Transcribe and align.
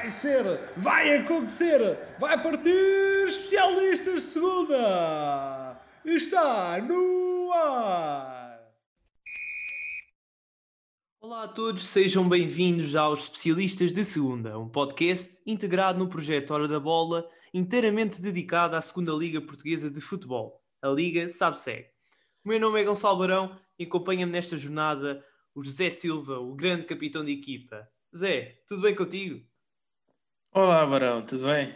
Vai 0.00 0.08
ser, 0.08 0.44
vai 0.78 1.18
acontecer, 1.18 1.78
vai 2.18 2.42
partir 2.42 3.28
especialistas 3.28 4.22
segunda. 4.22 5.78
Está 6.02 6.80
no 6.80 7.52
ar. 7.52 8.58
Olá 11.20 11.42
a 11.42 11.48
todos, 11.48 11.84
sejam 11.84 12.26
bem-vindos 12.26 12.96
aos 12.96 13.24
Especialistas 13.24 13.92
de 13.92 14.02
Segunda, 14.02 14.58
um 14.58 14.70
podcast 14.70 15.38
integrado 15.44 15.98
no 15.98 16.08
projeto 16.08 16.52
Hora 16.52 16.66
da 16.66 16.80
Bola, 16.80 17.28
inteiramente 17.52 18.22
dedicado 18.22 18.76
à 18.76 18.80
Segunda 18.80 19.12
Liga 19.12 19.42
Portuguesa 19.42 19.90
de 19.90 20.00
Futebol, 20.00 20.64
a 20.80 20.88
Liga 20.88 21.28
Sabe-Segue. 21.28 21.88
O 22.42 22.48
meu 22.48 22.58
nome 22.58 22.80
é 22.80 22.84
Gonçalo 22.84 23.18
Barão 23.18 23.54
e 23.78 23.84
acompanha-me 23.84 24.32
nesta 24.32 24.56
jornada 24.56 25.22
o 25.54 25.62
José 25.62 25.90
Silva, 25.90 26.38
o 26.38 26.54
grande 26.54 26.86
capitão 26.86 27.22
de 27.22 27.32
equipa. 27.32 27.86
Zé, 28.16 28.62
tudo 28.66 28.80
bem 28.80 28.94
contigo? 28.94 29.49
Olá, 30.52 30.84
Barão, 30.84 31.24
tudo 31.24 31.46
bem? 31.46 31.72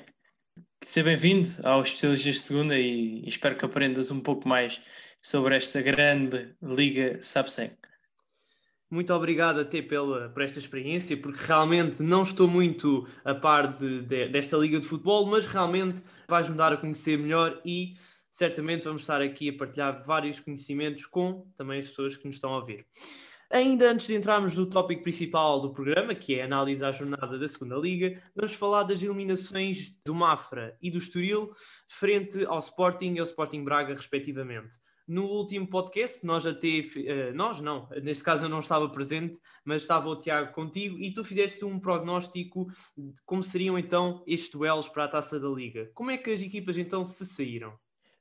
Seja 0.82 1.04
bem-vindo 1.04 1.48
aos 1.62 1.86
Especialistas 1.86 2.34
de 2.34 2.40
Segunda 2.40 2.76
e 2.76 3.22
espero 3.24 3.56
que 3.56 3.64
aprendas 3.64 4.10
um 4.10 4.18
pouco 4.18 4.48
mais 4.48 4.80
sobre 5.22 5.54
esta 5.54 5.80
grande 5.80 6.56
Liga 6.60 7.22
Sabsec. 7.22 7.76
Muito 8.90 9.14
obrigado 9.14 9.60
até 9.60 9.80
pela, 9.80 10.28
por 10.28 10.42
esta 10.42 10.58
experiência, 10.58 11.16
porque 11.16 11.38
realmente 11.46 12.02
não 12.02 12.22
estou 12.22 12.48
muito 12.48 13.06
a 13.24 13.32
par 13.32 13.72
de, 13.72 14.02
de, 14.02 14.28
desta 14.30 14.56
Liga 14.56 14.80
de 14.80 14.86
Futebol, 14.86 15.24
mas 15.24 15.46
realmente 15.46 16.02
vais-me 16.26 16.56
dar 16.56 16.72
a 16.72 16.76
conhecer 16.76 17.16
melhor 17.16 17.62
e 17.64 17.94
certamente 18.28 18.86
vamos 18.86 19.02
estar 19.02 19.22
aqui 19.22 19.50
a 19.50 19.56
partilhar 19.56 20.04
vários 20.04 20.40
conhecimentos 20.40 21.06
com 21.06 21.48
também 21.56 21.78
as 21.78 21.86
pessoas 21.86 22.16
que 22.16 22.26
nos 22.26 22.34
estão 22.34 22.52
a 22.52 22.58
ouvir. 22.58 22.84
Ainda 23.50 23.90
antes 23.90 24.06
de 24.06 24.14
entrarmos 24.14 24.56
no 24.56 24.66
tópico 24.66 25.02
principal 25.02 25.60
do 25.60 25.72
programa, 25.72 26.14
que 26.14 26.34
é 26.34 26.42
a 26.42 26.44
análise 26.46 26.84
à 26.84 26.90
jornada 26.90 27.38
da 27.38 27.48
segunda 27.48 27.76
Liga, 27.76 28.20
vamos 28.34 28.54
falar 28.54 28.82
das 28.82 29.02
eliminações 29.02 30.00
do 30.04 30.14
Mafra 30.14 30.76
e 30.82 30.90
do 30.90 30.98
Estoril 30.98 31.50
frente 31.88 32.44
ao 32.46 32.58
Sporting 32.58 33.14
e 33.14 33.18
ao 33.18 33.24
Sporting 33.24 33.62
Braga, 33.62 33.94
respectivamente. 33.94 34.76
No 35.06 35.24
último 35.24 35.66
podcast, 35.68 36.24
nós 36.24 36.46
até. 36.46 36.68
Uh, 36.68 37.34
nós 37.34 37.60
não, 37.60 37.88
neste 38.02 38.24
caso 38.24 38.46
eu 38.46 38.48
não 38.48 38.60
estava 38.60 38.88
presente, 38.88 39.38
mas 39.62 39.82
estava 39.82 40.08
o 40.08 40.16
Tiago 40.16 40.52
contigo 40.52 40.98
e 40.98 41.12
tu 41.12 41.22
fizeste 41.22 41.62
um 41.62 41.78
prognóstico 41.78 42.66
de 42.96 43.20
como 43.26 43.42
seriam 43.42 43.78
então 43.78 44.24
estes 44.26 44.50
duelos 44.50 44.88
para 44.88 45.04
a 45.04 45.08
taça 45.08 45.38
da 45.38 45.48
Liga. 45.48 45.90
Como 45.92 46.10
é 46.10 46.16
que 46.16 46.30
as 46.30 46.40
equipas 46.40 46.78
então 46.78 47.04
se 47.04 47.26
saíram? 47.26 47.74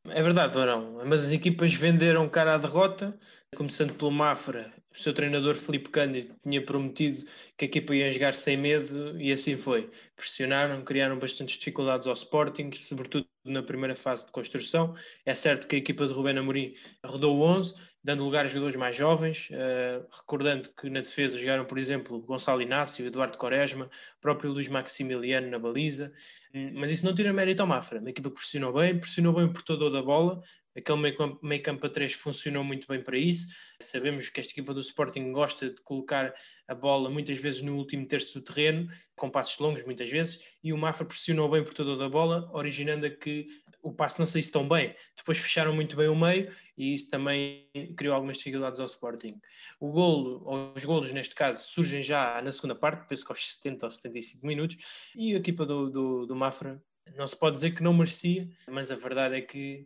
É 0.09 0.21
verdade, 0.21 0.53
Barão, 0.53 1.02
mas 1.08 1.23
as 1.23 1.31
equipas 1.31 1.73
venderam 1.73 2.27
cara 2.27 2.55
à 2.55 2.58
derrota, 2.58 3.17
começando 3.55 3.93
pelo 3.93 4.11
Mafra. 4.11 4.73
O 4.94 4.99
seu 4.99 5.11
treinador 5.11 5.55
Felipe 5.55 5.89
Cândido 5.89 6.36
tinha 6.44 6.63
prometido 6.63 7.22
que 7.58 7.66
a 7.66 7.67
equipa 7.67 7.95
ia 7.95 8.11
jogar 8.11 8.33
sem 8.33 8.55
medo 8.55 9.19
e 9.19 9.31
assim 9.31 9.58
foi. 9.58 9.89
Pressionaram, 10.16 10.83
criaram 10.83 11.17
bastantes 11.17 11.58
dificuldades 11.58 12.05
ao 12.05 12.13
Sporting, 12.13 12.72
sobretudo 12.73 13.27
na 13.44 13.64
primeira 13.64 13.95
fase 13.95 14.27
de 14.27 14.31
construção. 14.31 14.95
É 15.25 15.33
certo 15.33 15.67
que 15.67 15.75
a 15.75 15.80
equipa 15.80 16.05
de 16.05 16.14
Rubén 16.14 16.38
Amorim 16.38 16.73
rodou 17.03 17.41
11, 17.41 17.73
dando 18.03 18.23
lugar 18.23 18.45
a 18.45 18.47
jogadores 18.47 18.75
mais 18.75 18.95
jovens, 18.95 19.49
uh, 19.51 20.05
recordando 20.11 20.69
que 20.69 20.89
na 20.89 20.99
defesa 20.99 21.37
jogaram, 21.37 21.65
por 21.65 21.77
exemplo, 21.77 22.19
Gonçalo 22.19 22.61
Inácio, 22.61 23.05
Eduardo 23.05 23.37
Quaresma, 23.37 23.89
próprio 24.19 24.51
Luís 24.51 24.67
Maximiliano 24.67 25.49
na 25.49 25.57
baliza, 25.57 26.11
hum, 26.53 26.71
mas 26.75 26.91
isso 26.91 27.05
não 27.05 27.15
tira 27.15 27.31
mérito 27.31 27.61
ao 27.61 27.67
Mafra, 27.67 28.01
a 28.05 28.09
equipa 28.09 28.29
pressionou 28.29 28.73
bem, 28.73 28.99
pressionou 28.99 29.33
bem 29.33 29.45
o 29.45 29.53
portador 29.53 29.89
da 29.89 30.01
bola, 30.01 30.43
Aquele 30.75 30.97
meio 30.97 31.15
campo, 31.15 31.45
meio 31.45 31.61
campo 31.61 31.85
a 31.85 31.89
3 31.89 32.13
funcionou 32.13 32.63
muito 32.63 32.87
bem 32.87 33.01
para 33.01 33.17
isso. 33.17 33.47
Sabemos 33.79 34.29
que 34.29 34.39
esta 34.39 34.53
equipa 34.53 34.73
do 34.73 34.79
Sporting 34.79 35.31
gosta 35.31 35.69
de 35.69 35.79
colocar 35.81 36.33
a 36.67 36.73
bola 36.73 37.11
muitas 37.11 37.37
vezes 37.37 37.61
no 37.61 37.77
último 37.77 38.07
terço 38.07 38.39
do 38.39 38.43
terreno, 38.43 38.87
com 39.15 39.29
passos 39.29 39.59
longos 39.59 39.85
muitas 39.85 40.09
vezes, 40.09 40.55
e 40.63 40.73
o 40.73 40.77
Mafra 40.77 41.05
pressionou 41.05 41.47
bem 41.47 41.63
por 41.63 41.75
toda 41.75 42.03
a 42.03 42.09
bola, 42.09 42.49
originando 42.53 43.05
a 43.05 43.09
que 43.09 43.45
o 43.83 43.94
passe 43.94 44.17
não 44.17 44.26
saísse 44.26 44.52
tão 44.52 44.67
bem. 44.67 44.95
Depois 45.16 45.38
fecharam 45.38 45.76
muito 45.76 45.95
bem 45.95 46.08
o 46.08 46.16
meio 46.16 46.52
e 46.77 46.94
isso 46.94 47.10
também 47.10 47.70
criou 47.95 48.16
algumas 48.16 48.38
dificuldades 48.38 48.80
ao 48.80 48.86
Sporting. 48.86 49.39
O 49.80 49.92
golo, 49.92 50.42
ou 50.45 50.73
os 50.73 50.86
golos 50.86 51.11
neste 51.11 51.36
caso, 51.36 51.64
surgem 51.67 52.02
já 52.02 52.42
na 52.42 52.52
segunda 52.52 52.73
parte, 52.73 53.08
penso 53.08 53.26
que 53.26 53.32
aos 53.32 53.54
70 53.55 53.86
ou 53.86 53.92
75 53.92 54.48
minutos, 54.48 54.77
e 55.16 55.36
a 55.36 55.38
equipa 55.38 55.66
do, 55.66 55.89
do, 55.89 56.26
do 56.26 56.36
Mafra 56.36 56.82
não 57.16 57.27
se 57.27 57.38
pode 57.38 57.55
dizer 57.55 57.72
que 57.72 57.83
não 57.83 57.93
merecia, 57.93 58.49
mas 58.70 58.89
a 58.89 58.95
verdade 58.95 59.36
é 59.36 59.42
que 59.42 59.86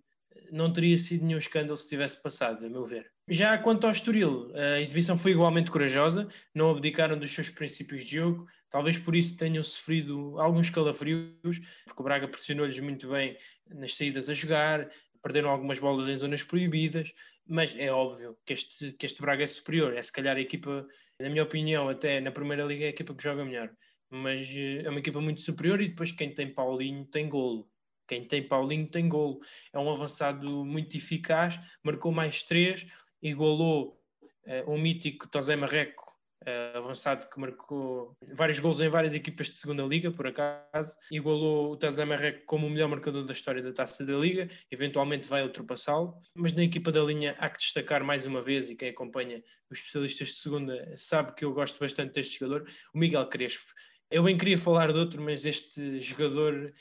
não 0.52 0.72
teria 0.72 0.98
sido 0.98 1.26
nenhum 1.26 1.40
escândalo 1.40 1.76
se 1.76 1.90
tivesse 1.90 2.22
passado, 2.22 2.64
a 2.66 2.70
meu 2.70 2.86
ver. 2.86 3.12
Já 3.30 3.58
quanto 3.58 3.86
ao 3.86 3.92
Estoril, 3.92 4.54
a 4.56 4.80
exibição 4.80 5.18
foi 5.18 5.32
igualmente 5.32 5.70
corajosa, 5.70 6.30
não 6.56 6.72
abdicaram 6.72 7.20
dos 7.20 7.30
seus 7.30 7.50
princípios 7.50 8.06
de 8.06 8.16
jogo, 8.16 8.48
talvez 8.70 8.98
por 8.98 9.14
isso 9.18 9.36
tenham 9.36 9.62
sofrido 9.62 10.40
alguns 10.40 10.70
calafrios, 10.70 11.60
porque 11.86 12.02
o 12.02 12.04
Braga 12.04 12.26
pressionou-lhes 12.26 12.80
muito 12.80 13.10
bem 13.10 13.36
nas 13.70 13.96
saídas 13.96 14.30
a 14.30 14.34
jogar, 14.34 14.90
perderam 15.22 15.50
algumas 15.50 15.78
bolas 15.78 16.08
em 16.08 16.16
zonas 16.16 16.42
proibidas, 16.42 17.12
mas 17.46 17.76
é 17.78 17.92
óbvio 17.92 18.38
que 18.46 18.54
este, 18.54 18.94
que 18.94 19.06
este 19.06 19.22
Braga 19.22 19.44
é 19.44 19.48
superior, 19.48 19.94
é 19.94 20.02
se 20.02 20.12
calhar 20.12 20.38
a 20.38 20.42
equipa, 20.42 20.88
na 21.20 21.30
minha 21.30 21.44
opinião, 21.44 21.90
até 21.90 22.22
na 22.22 22.32
Primeira 22.32 22.64
Liga 22.64 22.86
é 22.86 22.88
a 22.88 22.92
equipa 22.92 23.14
que 23.14 23.24
joga 23.24 23.44
melhor, 23.44 23.70
mas 24.10 24.56
eh, 24.56 24.84
é 24.86 24.90
uma 24.90 25.00
equipa 25.00 25.20
muito 25.20 25.42
superior 25.42 25.82
e 25.82 25.90
depois 25.90 26.14
quem 26.14 26.34
tem 26.34 26.54
Paulinho 26.54 27.04
tem 27.04 27.28
golo, 27.28 27.70
quem 28.08 28.24
tem 28.24 28.48
Paulinho 28.48 28.88
tem 28.88 29.10
golo. 29.10 29.40
É 29.74 29.78
um 29.78 29.92
avançado 29.92 30.64
muito 30.64 30.96
eficaz, 30.96 31.60
marcou 31.84 32.12
mais 32.12 32.42
três, 32.42 32.88
igualou 33.22 34.00
uh, 34.46 34.72
um 34.72 34.78
mítico 34.78 35.28
Tosé 35.28 35.56
Marreco, 35.56 36.04
uh, 36.44 36.78
avançado 36.78 37.30
que 37.30 37.40
marcou 37.40 38.14
vários 38.34 38.60
golos 38.60 38.82
em 38.82 38.90
várias 38.90 39.16
equipas 39.16 39.50
de 39.50 39.58
segunda 39.58 39.84
liga, 39.84 40.12
por 40.12 40.28
acaso. 40.28 40.98
Igualou 41.12 41.72
o 41.72 41.78
Tosé 41.78 42.06
Marreco 42.06 42.46
como 42.46 42.68
o 42.68 42.70
melhor 42.70 42.88
marcador 42.88 43.26
da 43.26 43.34
história 43.34 43.62
da 43.62 43.74
Taça 43.74 44.06
da 44.06 44.18
Liga, 44.18 44.48
eventualmente 44.72 45.28
vai 45.28 45.44
ultrapassá-lo. 45.44 46.18
Mas 46.36 46.54
na 46.54 46.64
equipa 46.64 46.92
da 46.92 47.02
linha 47.04 47.36
há 47.40 47.50
que 47.50 47.60
destacar 47.60 48.04
mais 48.04 48.26
uma 48.26 48.42
vez, 48.42 48.70
e 48.70 48.76
quem 48.76 48.90
acompanha 48.90 49.44
os 49.70 49.80
especialistas 49.80 50.30
de 50.30 50.36
segunda 50.36 50.94
sabe 50.96 51.34
que 51.34 51.46
eu 51.46 51.54
gosto 51.54 51.80
bastante 51.80 52.14
deste 52.14 52.40
jogador, 52.40 52.68
o 52.94 52.98
Miguel 52.98 53.28
Crespo. 53.28 53.72
Eu 54.10 54.24
bem 54.24 54.38
queria 54.38 54.58
falar 54.58 54.94
de 54.94 55.00
outro, 55.00 55.22
mas 55.22 55.46
este 55.46 56.00
jogador 56.00 56.72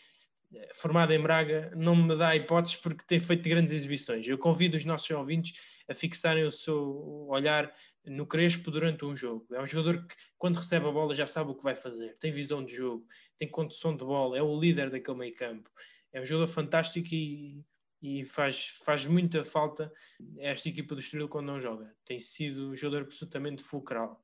formado 0.74 1.12
em 1.12 1.20
Braga 1.20 1.72
não 1.74 1.94
me 1.96 2.16
dá 2.16 2.34
hipóteses 2.36 2.76
porque 2.76 3.04
tem 3.06 3.18
feito 3.18 3.48
grandes 3.48 3.72
exibições. 3.72 4.26
Eu 4.26 4.38
convido 4.38 4.76
os 4.76 4.84
nossos 4.84 5.10
ouvintes 5.10 5.82
a 5.88 5.94
fixarem 5.94 6.44
o 6.44 6.50
seu 6.50 7.26
olhar 7.28 7.72
no 8.04 8.26
Crespo 8.26 8.70
durante 8.70 9.04
um 9.04 9.14
jogo. 9.14 9.46
É 9.52 9.60
um 9.60 9.66
jogador 9.66 10.06
que, 10.06 10.14
quando 10.38 10.56
recebe 10.56 10.86
a 10.86 10.92
bola, 10.92 11.14
já 11.14 11.26
sabe 11.26 11.50
o 11.50 11.54
que 11.54 11.64
vai 11.64 11.74
fazer, 11.74 12.16
tem 12.18 12.30
visão 12.30 12.64
de 12.64 12.74
jogo, 12.74 13.06
tem 13.36 13.48
condução 13.48 13.96
de 13.96 14.04
bola, 14.04 14.38
é 14.38 14.42
o 14.42 14.58
líder 14.58 14.90
daquele 14.90 15.18
meio 15.18 15.34
campo. 15.34 15.70
É 16.12 16.20
um 16.20 16.24
jogador 16.24 16.48
fantástico 16.50 17.08
e, 17.12 17.64
e 18.02 18.24
faz, 18.24 18.68
faz 18.84 19.06
muita 19.06 19.42
falta 19.42 19.92
esta 20.38 20.68
equipa 20.68 20.94
do 20.94 21.00
Estoril 21.00 21.28
quando 21.28 21.46
não 21.46 21.60
joga. 21.60 21.94
Tem 22.04 22.18
sido 22.18 22.70
um 22.70 22.76
jogador 22.76 23.04
absolutamente 23.04 23.62
fulcral. 23.62 24.22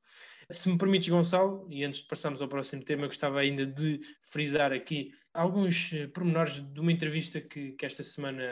Se 0.49 0.69
me 0.69 0.77
permites, 0.77 1.09
Gonçalo, 1.09 1.67
e 1.69 1.83
antes 1.83 2.01
de 2.01 2.07
passarmos 2.07 2.41
ao 2.41 2.47
próximo 2.47 2.83
tema, 2.83 3.07
gostava 3.07 3.39
ainda 3.39 3.65
de 3.65 3.99
frisar 4.21 4.71
aqui 4.71 5.11
alguns 5.33 5.91
eh, 5.93 6.07
pormenores 6.07 6.59
de 6.59 6.79
uma 6.79 6.91
entrevista 6.91 7.41
que, 7.41 7.71
que 7.71 7.85
esta 7.85 8.03
semana 8.03 8.43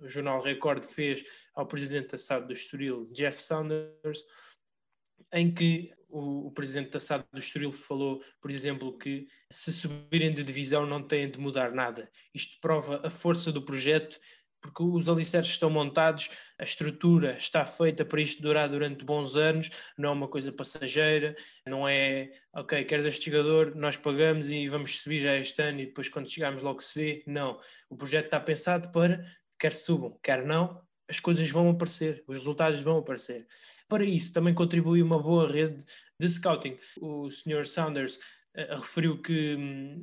o 0.00 0.08
Jornal 0.08 0.42
Record 0.42 0.84
fez 0.84 1.24
ao 1.54 1.66
presidente 1.66 2.08
da 2.08 2.18
SAD 2.18 2.46
do 2.46 2.52
Estoril, 2.52 3.04
Jeff 3.12 3.40
Saunders, 3.40 4.24
em 5.32 5.52
que 5.52 5.92
o, 6.08 6.48
o, 6.48 6.50
presidente 6.50 6.90
da 6.90 7.00
SAD 7.00 7.24
do 7.32 7.38
Estoril 7.38 7.72
falou, 7.72 8.22
por 8.40 8.50
exemplo, 8.50 8.96
que 8.96 9.26
se 9.50 9.72
subirem 9.72 10.32
de 10.32 10.42
divisão 10.42 10.86
não 10.86 11.02
têm 11.02 11.30
de 11.30 11.38
mudar 11.38 11.72
nada. 11.72 12.10
Isto 12.34 12.58
prova 12.60 13.00
a 13.04 13.10
força 13.10 13.52
do 13.52 13.62
projeto 13.62 14.18
porque 14.66 14.82
os 14.82 15.08
alicerces 15.08 15.52
estão 15.52 15.70
montados, 15.70 16.28
a 16.58 16.64
estrutura 16.64 17.36
está 17.36 17.64
feita 17.64 18.04
para 18.04 18.20
isto 18.20 18.42
durar 18.42 18.68
durante 18.68 19.04
bons 19.04 19.36
anos, 19.36 19.70
não 19.96 20.10
é 20.10 20.12
uma 20.12 20.28
coisa 20.28 20.52
passageira, 20.52 21.34
não 21.66 21.86
é, 21.86 22.30
ok, 22.52 22.84
queres 22.84 23.04
este 23.04 23.30
jogador, 23.30 23.74
nós 23.74 23.96
pagamos 23.96 24.50
e 24.50 24.68
vamos 24.68 25.00
subir 25.00 25.20
já 25.20 25.36
este 25.36 25.62
ano 25.62 25.80
e 25.80 25.86
depois 25.86 26.08
quando 26.08 26.30
chegarmos 26.30 26.62
logo 26.62 26.82
se 26.82 26.98
vê. 26.98 27.24
Não, 27.26 27.58
o 27.88 27.96
projeto 27.96 28.26
está 28.26 28.40
pensado 28.40 28.90
para 28.90 29.24
quer 29.58 29.72
subam, 29.72 30.18
quer 30.22 30.44
não, 30.44 30.82
as 31.08 31.20
coisas 31.20 31.48
vão 31.50 31.70
aparecer, 31.70 32.24
os 32.26 32.36
resultados 32.38 32.80
vão 32.80 32.98
aparecer. 32.98 33.46
Para 33.88 34.04
isso 34.04 34.32
também 34.32 34.52
contribui 34.52 35.02
uma 35.02 35.22
boa 35.22 35.50
rede 35.50 35.84
de 36.20 36.28
scouting. 36.28 36.76
O 37.00 37.30
Sr. 37.30 37.64
Saunders 37.64 38.16
uh, 38.16 38.74
referiu 38.74 39.20
que 39.22 39.54
hum, 39.54 40.02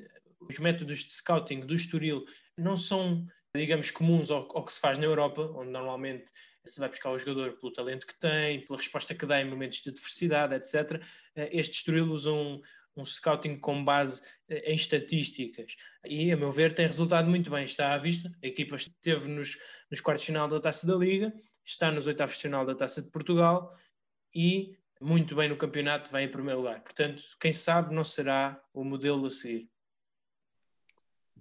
os 0.50 0.59
métodos 0.59 1.00
de 1.00 1.13
scouting 1.13 1.62
do 1.62 1.74
Estoril 1.74 2.24
não 2.57 2.77
são 2.77 3.25
digamos, 3.56 3.92
comuns 3.92 4.32
ao, 4.32 4.48
ao, 4.56 4.66
que 4.66 4.74
se 4.74 4.80
faz 4.80 4.98
na 4.98 5.06
Europa, 5.06 5.42
onde 5.56 5.70
normalmente 5.70 6.32
se 6.66 6.80
vai 6.80 6.90
buscar 6.90 7.12
o 7.12 7.18
jogador 7.18 7.54
pelo 7.54 7.72
talento 7.72 8.08
que 8.08 8.18
tem, 8.20 8.64
pela 8.66 8.78
resposta 8.78 9.14
que 9.14 9.26
dá 9.26 9.42
em 9.42 9.50
momentos 9.50 9.82
de 9.82 9.90
adversidade, 9.90 10.56
etc. 10.56 11.04
Eh, 11.36 11.50
este 11.60 11.76
Estoril 11.76 12.12
usa 12.12 12.32
um, 12.32 12.60
um 12.96 13.04
scouting 13.04 13.60
com 13.60 13.84
base 13.84 14.22
eh, 14.50 14.72
em 14.72 14.76
estatísticas 14.76 15.76
e, 16.06 16.32
a 16.32 16.38
meu 16.38 16.50
ver, 16.50 16.74
tem 16.74 16.88
resultado 16.88 17.30
muito 17.30 17.52
bem. 17.52 17.66
Está 17.66 17.94
à 17.94 17.98
vista, 17.98 18.32
a 18.42 18.48
equipa 18.48 18.76
esteve 18.76 19.28
nos, 19.28 19.58
nos 19.92 20.02
quartos 20.02 20.24
de 20.24 20.28
final 20.28 20.48
da 20.48 20.60
Taça 20.60 20.88
da 20.88 20.96
Liga, 20.96 21.34
está 21.64 21.92
nos 21.92 22.08
oitavos 22.08 22.36
de 22.36 22.42
final 22.42 22.66
da 22.66 22.74
Taça 22.74 23.02
de 23.02 23.12
Portugal 23.12 23.70
e 24.34 24.78
muito 25.00 25.36
bem 25.36 25.50
no 25.50 25.58
campeonato, 25.58 26.10
vai 26.10 26.24
em 26.24 26.32
primeiro 26.32 26.62
lugar. 26.62 26.82
Portanto, 26.82 27.22
quem 27.40 27.52
sabe 27.52 27.94
não 27.94 28.04
será 28.04 28.60
o 28.74 28.84
modelo 28.84 29.26
a 29.26 29.30
seguir. 29.30 29.73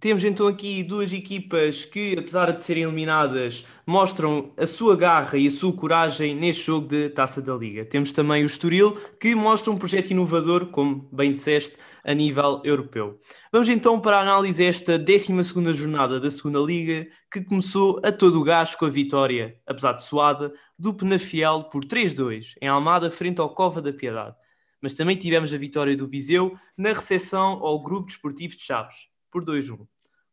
Temos 0.03 0.25
então 0.25 0.49
aqui 0.49 0.83
duas 0.83 1.13
equipas 1.13 1.85
que, 1.85 2.17
apesar 2.19 2.51
de 2.51 2.61
serem 2.61 2.83
eliminadas, 2.83 3.65
mostram 3.87 4.53
a 4.57 4.67
sua 4.67 4.97
garra 4.97 5.39
e 5.39 5.47
a 5.47 5.51
sua 5.51 5.73
coragem 5.73 6.35
neste 6.35 6.65
jogo 6.65 6.89
de 6.89 7.09
Taça 7.11 7.41
da 7.41 7.55
Liga. 7.55 7.85
Temos 7.85 8.13
também 8.13 8.43
o 8.43 8.47
Estoril, 8.47 8.97
que 9.21 9.33
mostra 9.37 9.71
um 9.71 9.79
projeto 9.79 10.11
inovador, 10.11 10.67
como 10.73 11.09
bem 11.13 11.33
disseste, 11.33 11.77
a 12.05 12.13
nível 12.13 12.61
europeu. 12.65 13.21
Vamos 13.53 13.69
então 13.69 14.01
para 14.01 14.17
a 14.17 14.23
análise 14.23 14.65
esta 14.65 14.99
12 14.99 15.73
jornada 15.73 16.19
da 16.19 16.29
Segunda 16.29 16.59
Liga, 16.59 17.07
que 17.33 17.45
começou 17.45 18.01
a 18.03 18.11
todo 18.11 18.41
o 18.41 18.43
gás 18.43 18.75
com 18.75 18.87
a 18.87 18.91
vitória, 18.91 19.57
apesar 19.65 19.93
de 19.93 20.03
suada, 20.03 20.53
do 20.77 20.93
Penafiel 20.93 21.63
por 21.71 21.85
3-2, 21.85 22.55
em 22.61 22.67
Almada, 22.67 23.09
frente 23.09 23.41
ao 23.41 23.55
Cova 23.55 23.81
da 23.81 23.93
Piedade. 23.93 24.35
Mas 24.83 24.95
também 24.95 25.15
tivemos 25.15 25.55
a 25.55 25.57
vitória 25.57 25.97
do 25.97 26.09
Viseu 26.09 26.59
na 26.77 26.89
recepção 26.89 27.65
ao 27.65 27.81
Grupo 27.81 28.09
Desportivo 28.09 28.57
de 28.57 28.63
Chaves, 28.63 29.12
por 29.33 29.45
2-1. 29.45 29.85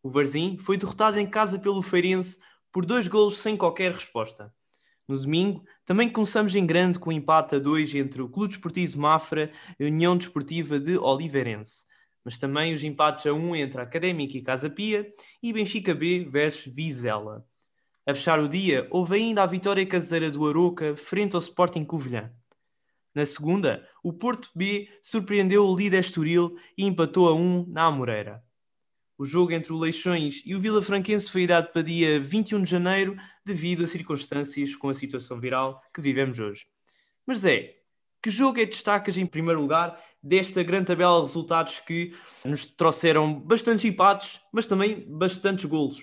O 0.04 0.10
Varzim 0.10 0.58
foi 0.60 0.78
derrotado 0.78 1.18
em 1.18 1.26
casa 1.26 1.58
pelo 1.58 1.82
Feirense 1.82 2.40
por 2.72 2.86
dois 2.86 3.08
golos 3.08 3.38
sem 3.38 3.58
qualquer 3.58 3.94
resposta. 3.94 4.54
No 5.08 5.18
domingo, 5.18 5.64
também 5.86 6.08
começamos 6.08 6.54
em 6.54 6.66
grande 6.66 7.00
com 7.00 7.10
o 7.10 7.14
um 7.14 7.16
empate 7.16 7.56
a 7.56 7.60
2 7.60 7.96
entre 7.96 8.22
o 8.22 8.30
Clube 8.30 8.50
Desportivo 8.50 9.00
Mafra 9.00 9.52
e 9.80 9.84
a 9.84 9.88
União 9.88 10.16
Desportiva 10.16 10.80
de 10.80 11.00
Oliveirense, 11.00 11.86
mas 12.24 12.38
também 12.38 12.76
os 12.76 12.84
empates 12.84 13.26
a 13.26 13.34
1 13.34 13.36
um 13.36 13.56
entre 13.56 13.82
a 13.82 13.84
Académica 13.86 14.38
e 14.38 14.44
Casa 14.44 14.70
Pia 14.70 15.12
e 15.42 15.52
Benfica 15.52 15.96
B 15.96 16.28
versus 16.30 16.72
Vizela. 16.72 17.44
A 18.06 18.14
fechar 18.14 18.40
o 18.40 18.48
dia, 18.48 18.88
houve 18.92 19.16
ainda 19.16 19.42
a 19.42 19.48
vitória 19.48 19.86
caseira 19.86 20.30
do 20.30 20.48
Aroca 20.48 20.96
frente 20.96 21.36
ao 21.36 21.40
Sporting 21.40 21.86
Covilhã. 21.86 22.32
Na 23.14 23.26
segunda, 23.26 23.88
o 24.04 24.14
Porto 24.14 24.52
B 24.56 24.88
surpreendeu 25.02 25.66
o 25.66 25.76
líder 25.76 26.00
Estoril 26.00 26.56
e 26.78 26.86
empatou 26.86 27.28
a 27.28 27.34
1 27.34 27.66
na 27.68 27.86
Amoreira. 27.86 28.44
O 29.20 29.26
jogo 29.26 29.52
entre 29.52 29.74
o 29.74 29.78
Leixões 29.78 30.42
e 30.46 30.56
o 30.56 30.62
Vila 30.62 30.82
Franquense 30.82 31.30
foi 31.30 31.46
dado 31.46 31.74
para 31.74 31.82
dia 31.82 32.22
21 32.22 32.64
de 32.64 32.72
janeiro 32.72 33.18
devido 33.46 33.84
a 33.84 33.88
circunstâncias 33.88 34.78
com 34.78 34.88
a 34.88 34.94
situação 34.94 35.38
viral 35.42 35.84
que 35.94 36.00
vivemos 36.00 36.40
hoje. 36.40 36.66
Mas 37.28 37.44
é, 37.44 37.76
que 38.24 38.30
jogo 38.30 38.62
é 38.62 38.64
que 38.64 38.72
destacas 38.72 39.18
em 39.18 39.26
primeiro 39.26 39.60
lugar 39.60 40.02
desta 40.24 40.64
grande 40.64 40.86
tabela 40.86 41.20
de 41.20 41.28
resultados 41.28 41.80
que 41.80 42.16
nos 42.46 42.64
trouxeram 42.64 43.34
bastantes 43.34 43.84
empates, 43.84 44.40
mas 44.54 44.66
também 44.66 45.04
bastantes 45.06 45.66
golos? 45.66 46.02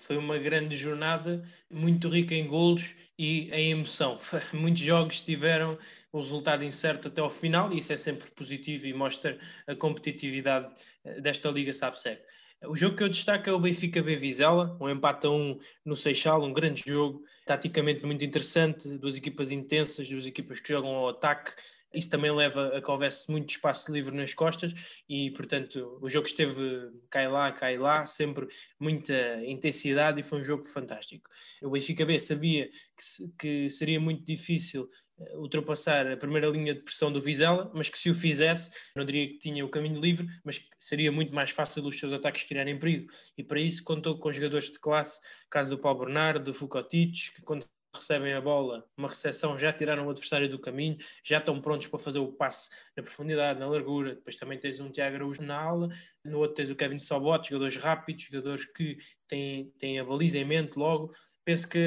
Foi 0.00 0.16
uma 0.16 0.36
grande 0.36 0.74
jornada, 0.74 1.44
muito 1.70 2.08
rica 2.08 2.34
em 2.34 2.48
golos 2.48 2.96
e 3.16 3.48
em 3.52 3.70
emoção. 3.70 4.18
Muitos 4.52 4.82
jogos 4.82 5.20
tiveram 5.20 5.78
o 6.12 6.18
resultado 6.18 6.64
incerto 6.64 7.06
até 7.06 7.20
ao 7.20 7.30
final 7.30 7.72
e 7.72 7.78
isso 7.78 7.92
é 7.92 7.96
sempre 7.96 8.28
positivo 8.32 8.84
e 8.84 8.92
mostra 8.92 9.38
a 9.64 9.76
competitividade 9.76 10.68
eh, 11.04 11.20
desta 11.20 11.48
Liga 11.50 11.72
SAPSEC. 11.72 12.20
O 12.66 12.74
jogo 12.74 12.96
que 12.96 13.04
eu 13.04 13.08
destaco 13.08 13.48
é 13.48 13.52
o 13.52 13.60
Benfica 13.60 14.02
B 14.02 14.16
Vizela, 14.16 14.76
um 14.80 14.88
empate 14.88 15.26
a 15.28 15.30
um 15.30 15.58
no 15.84 15.94
Seixal, 15.94 16.42
um 16.42 16.52
grande 16.52 16.82
jogo, 16.84 17.22
taticamente 17.46 18.04
muito 18.04 18.24
interessante, 18.24 18.88
duas 18.98 19.16
equipas 19.16 19.52
intensas, 19.52 20.08
duas 20.08 20.26
equipas 20.26 20.58
que 20.58 20.68
jogam 20.68 20.90
ao 20.90 21.10
ataque. 21.10 21.52
Isso 21.92 22.10
também 22.10 22.30
leva 22.30 22.76
a 22.76 22.82
que 22.82 22.90
houvesse 22.90 23.30
muito 23.30 23.50
espaço 23.50 23.92
livre 23.92 24.14
nas 24.14 24.34
costas 24.34 24.72
e, 25.08 25.30
portanto, 25.30 25.98
o 26.00 26.08
jogo 26.08 26.26
esteve 26.26 26.90
cai 27.10 27.28
lá, 27.28 27.50
cai 27.52 27.78
lá, 27.78 28.04
sempre 28.04 28.46
muita 28.78 29.42
intensidade 29.44 30.20
e 30.20 30.22
foi 30.22 30.40
um 30.40 30.44
jogo 30.44 30.64
fantástico. 30.64 31.28
O 31.62 31.70
Benfica 31.70 32.04
B 32.04 32.18
sabia 32.18 32.68
que, 32.68 33.28
que 33.38 33.70
seria 33.70 33.98
muito 33.98 34.24
difícil 34.24 34.88
ultrapassar 35.34 36.06
a 36.06 36.16
primeira 36.16 36.46
linha 36.48 36.74
de 36.74 36.82
pressão 36.82 37.10
do 37.10 37.20
Vizela, 37.20 37.70
mas 37.74 37.88
que 37.88 37.98
se 37.98 38.10
o 38.10 38.14
fizesse, 38.14 38.70
não 38.94 39.04
diria 39.04 39.26
que 39.28 39.38
tinha 39.38 39.64
o 39.64 39.68
caminho 39.68 40.00
livre, 40.00 40.28
mas 40.44 40.68
seria 40.78 41.10
muito 41.10 41.34
mais 41.34 41.50
fácil 41.50 41.84
os 41.84 41.98
seus 41.98 42.12
ataques 42.12 42.44
criarem 42.44 42.78
perigo. 42.78 43.10
E 43.36 43.42
para 43.42 43.60
isso 43.60 43.82
contou 43.82 44.18
com 44.18 44.30
jogadores 44.30 44.70
de 44.70 44.78
classe, 44.78 45.20
caso 45.50 45.70
do 45.70 45.78
Paulo 45.78 46.00
Bernardo, 46.00 46.44
do 46.44 46.54
Foucault, 46.54 46.88
que 47.34 47.42
quando 47.42 47.66
recebem 47.98 48.32
a 48.32 48.40
bola, 48.40 48.84
uma 48.96 49.08
recepção, 49.08 49.58
já 49.58 49.72
tiraram 49.72 50.06
o 50.06 50.10
adversário 50.10 50.48
do 50.48 50.58
caminho, 50.58 50.96
já 51.22 51.38
estão 51.38 51.60
prontos 51.60 51.86
para 51.86 51.98
fazer 51.98 52.18
o 52.18 52.32
passe 52.32 52.70
na 52.96 53.02
profundidade, 53.02 53.60
na 53.60 53.68
largura. 53.68 54.14
Depois 54.14 54.36
também 54.36 54.58
tens 54.58 54.80
um 54.80 54.90
Tiago 54.90 55.16
Araújo 55.16 55.42
na 55.42 55.60
ala, 55.60 55.88
no 56.24 56.38
outro 56.38 56.54
tens 56.54 56.70
o 56.70 56.76
Kevin 56.76 56.98
Sobot, 56.98 57.48
jogadores 57.48 57.76
rápidos, 57.76 58.24
jogadores 58.24 58.64
que 58.64 58.96
têm, 59.26 59.72
têm 59.78 59.98
a 59.98 60.04
baliza 60.04 60.38
em 60.38 60.44
mente 60.44 60.78
logo. 60.78 61.12
Penso 61.48 61.66
que 61.66 61.78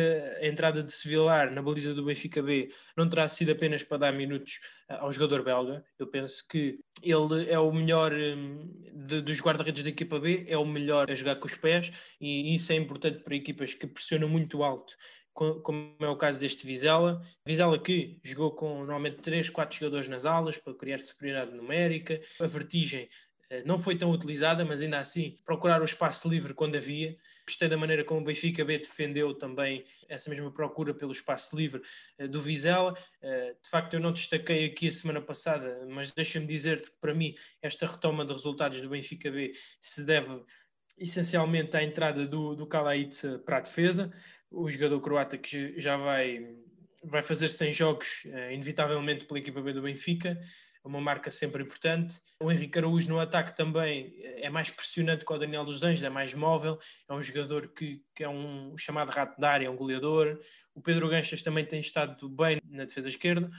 a 0.42 0.48
entrada 0.48 0.82
de 0.82 0.92
Sevilar 0.92 1.52
na 1.52 1.62
baliza 1.62 1.94
do 1.94 2.04
Benfica 2.04 2.42
B 2.42 2.74
não 2.98 3.08
terá 3.08 3.28
sido 3.28 3.52
apenas 3.52 3.84
para 3.84 3.98
dar 3.98 4.12
minutos 4.12 4.60
ao 4.90 5.12
jogador 5.12 5.44
belga. 5.44 5.86
Eu 6.00 6.08
penso 6.08 6.44
que 6.48 6.80
ele 7.04 7.48
é 7.48 7.60
o 7.60 7.72
melhor 7.72 8.12
hum, 8.12 8.74
de, 8.92 9.22
dos 9.22 9.40
guarda-redes 9.40 9.84
da 9.84 9.90
equipa 9.90 10.20
B, 10.20 10.46
é 10.48 10.58
o 10.58 10.66
melhor 10.66 11.12
a 11.12 11.14
jogar 11.14 11.36
com 11.36 11.46
os 11.46 11.56
pés 11.56 11.92
e 12.20 12.56
isso 12.56 12.74
é 12.74 12.76
importante 12.76 13.20
para 13.20 13.36
equipas 13.36 13.76
que 13.76 13.86
pressionam 13.86 14.28
muito 14.28 14.64
alto 14.64 14.96
como 15.34 15.96
é 16.00 16.08
o 16.08 16.18
caso 16.18 16.40
deste 16.40 16.66
Vizela. 16.66 17.22
Vizela 17.46 17.80
que 17.80 18.20
jogou 18.24 18.52
com 18.52 18.80
normalmente 18.80 19.18
3, 19.18 19.50
4 19.50 19.80
jogadores 19.80 20.08
nas 20.08 20.26
alas 20.26 20.58
para 20.58 20.74
criar 20.74 21.00
superioridade 21.00 21.56
numérica. 21.56 22.20
A 22.40 22.48
vertigem 22.48 23.04
eh, 23.04 23.10
não 23.66 23.78
foi 23.78 23.98
tão 23.98 24.12
utilizada, 24.12 24.64
mas 24.64 24.82
ainda 24.82 24.98
assim 24.98 25.36
procurar 25.46 25.82
o 25.82 25.86
espaço 25.86 26.30
livre 26.30 26.54
quando 26.54 26.78
havia. 26.78 27.18
Gostei 27.46 27.68
da 27.68 27.78
maneira 27.78 28.04
como 28.04 28.22
o 28.22 28.24
Benfica 28.24 28.64
B 28.64 28.78
defendeu 28.78 29.34
também 29.34 29.84
essa 30.08 30.30
mesma 30.30 30.52
procura 30.52 30.94
pelo 30.94 31.12
espaço 31.12 31.56
livre 31.56 31.82
uh, 32.20 32.28
do 32.28 32.40
Vizela. 32.40 32.94
Uh, 32.94 33.62
de 33.62 33.70
facto, 33.70 33.94
eu 33.94 34.00
não 34.00 34.14
destaquei 34.14 34.66
aqui 34.66 34.88
a 34.88 34.92
semana 34.92 35.22
passada, 35.22 35.86
mas 35.90 36.12
deixa-me 36.12 36.46
dizer-te 36.48 36.92
que 36.92 36.98
para 37.00 37.14
mim 37.14 37.36
esta 37.62 37.86
retoma 37.86 38.26
de 38.26 38.32
resultados 38.32 38.80
do 38.80 38.90
Benfica 38.90 39.30
B 39.30 39.52
se 39.80 40.04
deve 40.06 40.44
essencialmente 40.98 41.76
à 41.76 41.84
entrada 41.84 42.26
do, 42.26 42.56
do 42.56 42.66
Kalaitz 42.66 43.26
para 43.46 43.58
a 43.58 43.62
defesa, 43.62 44.14
o 44.50 44.70
jogador 44.70 45.02
croata 45.02 45.38
que 45.38 45.80
já 45.80 45.98
vai, 45.98 46.56
vai 47.04 47.22
fazer 47.24 47.50
100 47.50 47.74
jogos, 47.74 48.26
inevitavelmente 48.52 49.26
pela 49.26 49.40
equipa 49.40 49.62
B 49.62 49.74
do 49.74 49.82
Benfica 49.82 50.38
uma 50.84 51.00
marca 51.00 51.30
sempre 51.30 51.64
importante. 51.64 52.20
O 52.42 52.52
Henrique 52.52 52.78
Araújo 52.78 53.08
no 53.08 53.20
ataque 53.20 53.56
também 53.56 54.14
é 54.38 54.50
mais 54.50 54.70
pressionante 54.70 55.26
que 55.26 55.34
o 55.34 55.38
Daniel 55.38 55.64
dos 55.64 55.84
Anjos, 55.84 56.04
é 56.04 56.10
mais 56.10 56.34
móvel, 56.34 56.78
é 57.08 57.14
um 57.14 57.22
jogador 57.22 57.68
que, 57.70 58.02
que 58.16 58.24
é 58.24 58.30
um 58.30 58.76
chamado 58.78 59.10
rato 59.10 59.40
da 59.40 59.52
área, 59.52 59.68
é 59.68 59.70
um 59.70 59.76
goleador. 59.76 60.40
O 60.74 60.82
Pedro 60.82 61.10
Ganchas 61.10 61.42
também 61.42 61.66
tem 61.66 61.80
estado 61.80 62.30
bem 62.30 62.60
na 62.70 62.86
defesa 62.86 63.10
esquerda, 63.10 63.50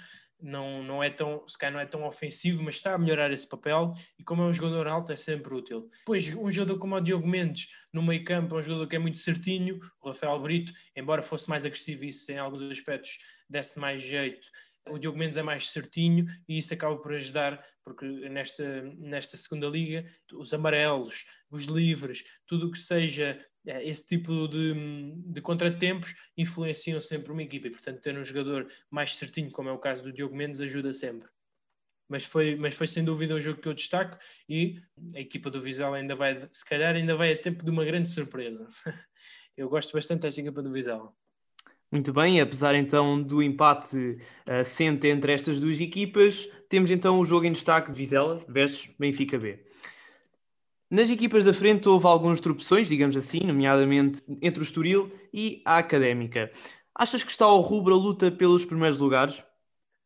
não, 0.43 0.83
não 0.83 1.03
é 1.03 1.09
tão, 1.09 1.47
se 1.47 1.57
calhar 1.57 1.73
não 1.73 1.81
é 1.81 1.87
tão 1.87 2.05
ofensivo, 2.05 2.63
mas 2.65 2.75
está 2.75 2.95
a 2.95 2.99
melhorar 2.99 3.31
esse 3.31 3.49
papel 3.49 3.95
e 4.19 4.25
como 4.25 4.43
é 4.43 4.47
um 4.47 4.53
jogador 4.53 4.89
alto 4.89 5.13
é 5.13 5.17
sempre 5.17 5.55
útil. 5.55 5.89
Depois, 6.01 6.29
um 6.35 6.51
jogador 6.51 6.79
como 6.79 6.97
o 6.97 7.01
Diogo 7.01 7.27
Mendes 7.27 7.69
no 7.93 8.03
meio 8.03 8.25
campo 8.25 8.57
é 8.57 8.59
um 8.59 8.63
jogador 8.63 8.87
que 8.89 8.97
é 8.97 8.99
muito 8.99 9.19
certinho, 9.19 9.79
o 10.03 10.09
Rafael 10.09 10.39
Brito, 10.41 10.73
embora 10.97 11.23
fosse 11.23 11.49
mais 11.49 11.65
agressivo 11.65 12.05
isso 12.05 12.31
em 12.33 12.39
alguns 12.39 12.63
aspectos 12.63 13.19
desse 13.49 13.79
mais 13.79 14.03
jeito, 14.03 14.49
o 14.89 14.99
Diogo 14.99 15.19
Mendes 15.19 15.37
é 15.37 15.43
mais 15.43 15.71
certinho 15.71 16.27
e 16.49 16.59
isso 16.59 16.75
acaba 16.75 16.97
por 16.97 17.13
ajudar, 17.15 17.63
porque 17.85 18.05
nesta, 18.29 18.83
nesta 18.99 19.37
segunda 19.37 19.67
liga, 19.67 20.05
os 20.33 20.53
amarelos, 20.53 21.25
os 21.51 21.65
livres, 21.65 22.25
tudo 22.47 22.67
o 22.67 22.71
que 22.71 22.79
seja 22.79 23.39
eh, 23.67 23.89
esse 23.89 24.07
tipo 24.07 24.49
de, 24.49 25.15
de 25.27 25.41
contratempos 25.41 26.15
influenciam 26.37 27.01
sempre 27.01 27.33
uma 27.33 27.43
equipa 27.43 27.69
e, 27.69 27.71
portanto, 27.71 28.01
ter 28.01 28.19
um 28.19 28.25
jogador 28.25 28.67
mais 28.91 29.15
certinho, 29.15 29.51
como 29.51 29.69
é 29.69 29.73
o 29.73 29.79
caso 29.79 30.03
do 30.03 30.13
Diogo 30.13 30.35
Mendes, 30.35 30.61
ajuda 30.61 30.93
sempre. 30.93 31.29
Mas 32.09 32.25
foi, 32.25 32.57
mas 32.57 32.75
foi 32.75 32.87
sem 32.87 33.05
dúvida 33.05 33.35
o 33.35 33.41
jogo 33.41 33.61
que 33.61 33.69
eu 33.69 33.75
destaco 33.75 34.19
e 34.49 34.79
a 35.15 35.21
equipa 35.21 35.49
do 35.51 35.61
Vizela 35.61 35.97
ainda 35.97 36.15
vai, 36.15 36.47
se 36.51 36.65
calhar, 36.65 36.95
ainda 36.95 37.17
vai 37.17 37.33
a 37.33 37.41
tempo 37.41 37.65
de 37.65 37.71
uma 37.71 37.85
grande 37.85 38.09
surpresa. 38.09 38.67
eu 39.57 39.69
gosto 39.69 39.93
bastante 39.93 40.23
desta 40.23 40.41
equipa 40.41 40.63
do 40.63 40.73
Vizela. 40.73 41.15
Muito 41.93 42.11
bem, 42.11 42.41
apesar 42.41 42.75
então 42.75 43.23
do 43.23 43.43
empate 43.43 43.97
uh, 43.99 45.07
entre 45.07 45.31
estas 45.31 45.61
duas 45.61 45.79
equipas, 45.79 46.49
temos 46.67 46.91
então 46.91 47.21
o 47.21 47.25
jogo 47.27 47.45
em 47.45 47.53
destaque 47.53 47.93
Vizela 47.93 48.43
versus 48.49 48.89
Benfica 48.99 49.39
B. 49.39 49.63
Nas 50.91 51.11
equipas 51.11 51.45
da 51.45 51.53
frente 51.53 51.87
houve 51.91 52.07
algumas 52.07 52.41
tropeções, 52.41 52.89
digamos 52.89 53.15
assim, 53.15 53.41
nomeadamente 53.41 54.23
entre 54.41 54.63
o 54.63 54.65
Estoril 54.65 55.13
e 55.35 55.61
a 55.67 55.77
Académica. 55.77 56.51
Achas 56.95 57.23
que 57.23 57.31
está 57.31 57.45
ao 57.45 57.61
rubro 57.61 57.93
a 57.93 57.99
luta 57.99 58.31
pelos 58.31 58.65
primeiros 58.65 58.99
lugares? 58.99 59.43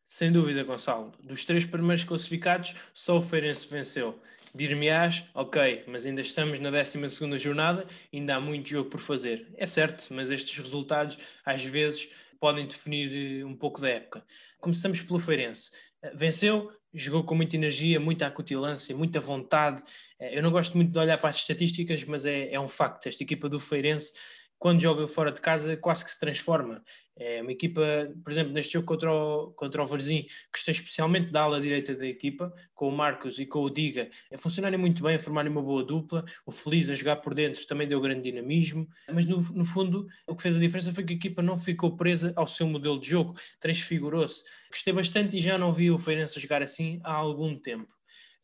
Sem 0.05 0.29
dúvida, 0.29 0.65
Gonçalo. 0.65 1.13
Dos 1.23 1.45
três 1.45 1.65
primeiros 1.65 2.03
classificados, 2.03 2.75
só 2.93 3.17
o 3.17 3.21
Feirense 3.21 3.65
venceu. 3.65 4.19
Dir-me-ás, 4.57 5.23
ok, 5.35 5.83
mas 5.85 6.07
ainda 6.07 6.21
estamos 6.21 6.57
na 6.57 6.71
12 6.71 7.37
jornada, 7.37 7.85
ainda 8.11 8.35
há 8.35 8.39
muito 8.39 8.67
jogo 8.67 8.89
por 8.89 8.99
fazer. 8.99 9.47
É 9.55 9.67
certo, 9.67 10.11
mas 10.11 10.31
estes 10.31 10.57
resultados 10.57 11.15
às 11.45 11.63
vezes 11.63 12.09
podem 12.39 12.65
definir 12.65 13.41
eh, 13.41 13.45
um 13.45 13.55
pouco 13.55 13.79
da 13.79 13.87
época. 13.87 14.25
Começamos 14.59 14.99
pelo 14.99 15.19
Feirense. 15.19 15.69
Eh, 16.01 16.11
venceu, 16.15 16.71
jogou 16.91 17.23
com 17.23 17.35
muita 17.35 17.55
energia, 17.55 17.99
muita 17.99 18.25
acutilância, 18.25 18.97
muita 18.97 19.19
vontade. 19.19 19.83
Eh, 20.19 20.39
eu 20.39 20.41
não 20.41 20.49
gosto 20.49 20.75
muito 20.75 20.91
de 20.91 20.97
olhar 20.97 21.19
para 21.19 21.29
as 21.29 21.37
estatísticas, 21.37 22.03
mas 22.05 22.25
é, 22.25 22.51
é 22.51 22.59
um 22.59 22.67
facto. 22.67 23.05
Esta 23.05 23.21
equipa 23.21 23.47
do 23.47 23.59
Feirense 23.59 24.11
quando 24.59 24.81
joga 24.81 25.07
fora 25.07 25.31
de 25.31 25.41
casa, 25.41 25.77
quase 25.77 26.03
que 26.03 26.11
se 26.11 26.19
transforma. 26.19 26.83
É 27.19 27.41
uma 27.41 27.51
equipa, 27.51 27.81
por 28.23 28.31
exemplo, 28.31 28.53
neste 28.53 28.73
jogo 28.73 28.85
contra 28.85 29.11
o, 29.11 29.51
contra 29.53 29.81
o 29.81 29.85
Varzim, 29.85 30.25
gostei 30.53 30.71
especialmente 30.71 31.31
da 31.31 31.41
ala 31.41 31.59
direita 31.59 31.95
da 31.95 32.05
equipa, 32.05 32.53
com 32.75 32.87
o 32.87 32.91
Marcos 32.91 33.39
e 33.39 33.45
com 33.45 33.59
o 33.61 33.69
Diga, 33.69 34.07
a 34.31 34.37
funcionarem 34.37 34.79
muito 34.79 35.01
bem, 35.01 35.15
a 35.15 35.19
formarem 35.19 35.51
uma 35.51 35.61
boa 35.61 35.83
dupla. 35.83 36.23
O 36.45 36.51
Feliz 36.51 36.89
a 36.89 36.93
jogar 36.93 37.17
por 37.17 37.33
dentro 37.33 37.65
também 37.65 37.87
deu 37.87 37.99
grande 37.99 38.21
dinamismo, 38.21 38.87
mas 39.11 39.25
no, 39.25 39.37
no 39.37 39.65
fundo 39.65 40.05
o 40.27 40.35
que 40.35 40.43
fez 40.43 40.55
a 40.57 40.59
diferença 40.59 40.93
foi 40.93 41.03
que 41.03 41.13
a 41.13 41.15
equipa 41.15 41.41
não 41.41 41.57
ficou 41.57 41.95
presa 41.95 42.33
ao 42.35 42.45
seu 42.45 42.67
modelo 42.67 42.99
de 42.99 43.09
jogo, 43.09 43.33
transfigurou-se. 43.59 44.43
Gostei 44.69 44.93
bastante 44.93 45.37
e 45.37 45.41
já 45.41 45.57
não 45.57 45.71
vi 45.71 45.89
o 45.89 45.97
Feirense 45.97 46.39
jogar 46.39 46.61
assim 46.61 46.99
há 47.03 47.13
algum 47.13 47.57
tempo. 47.57 47.96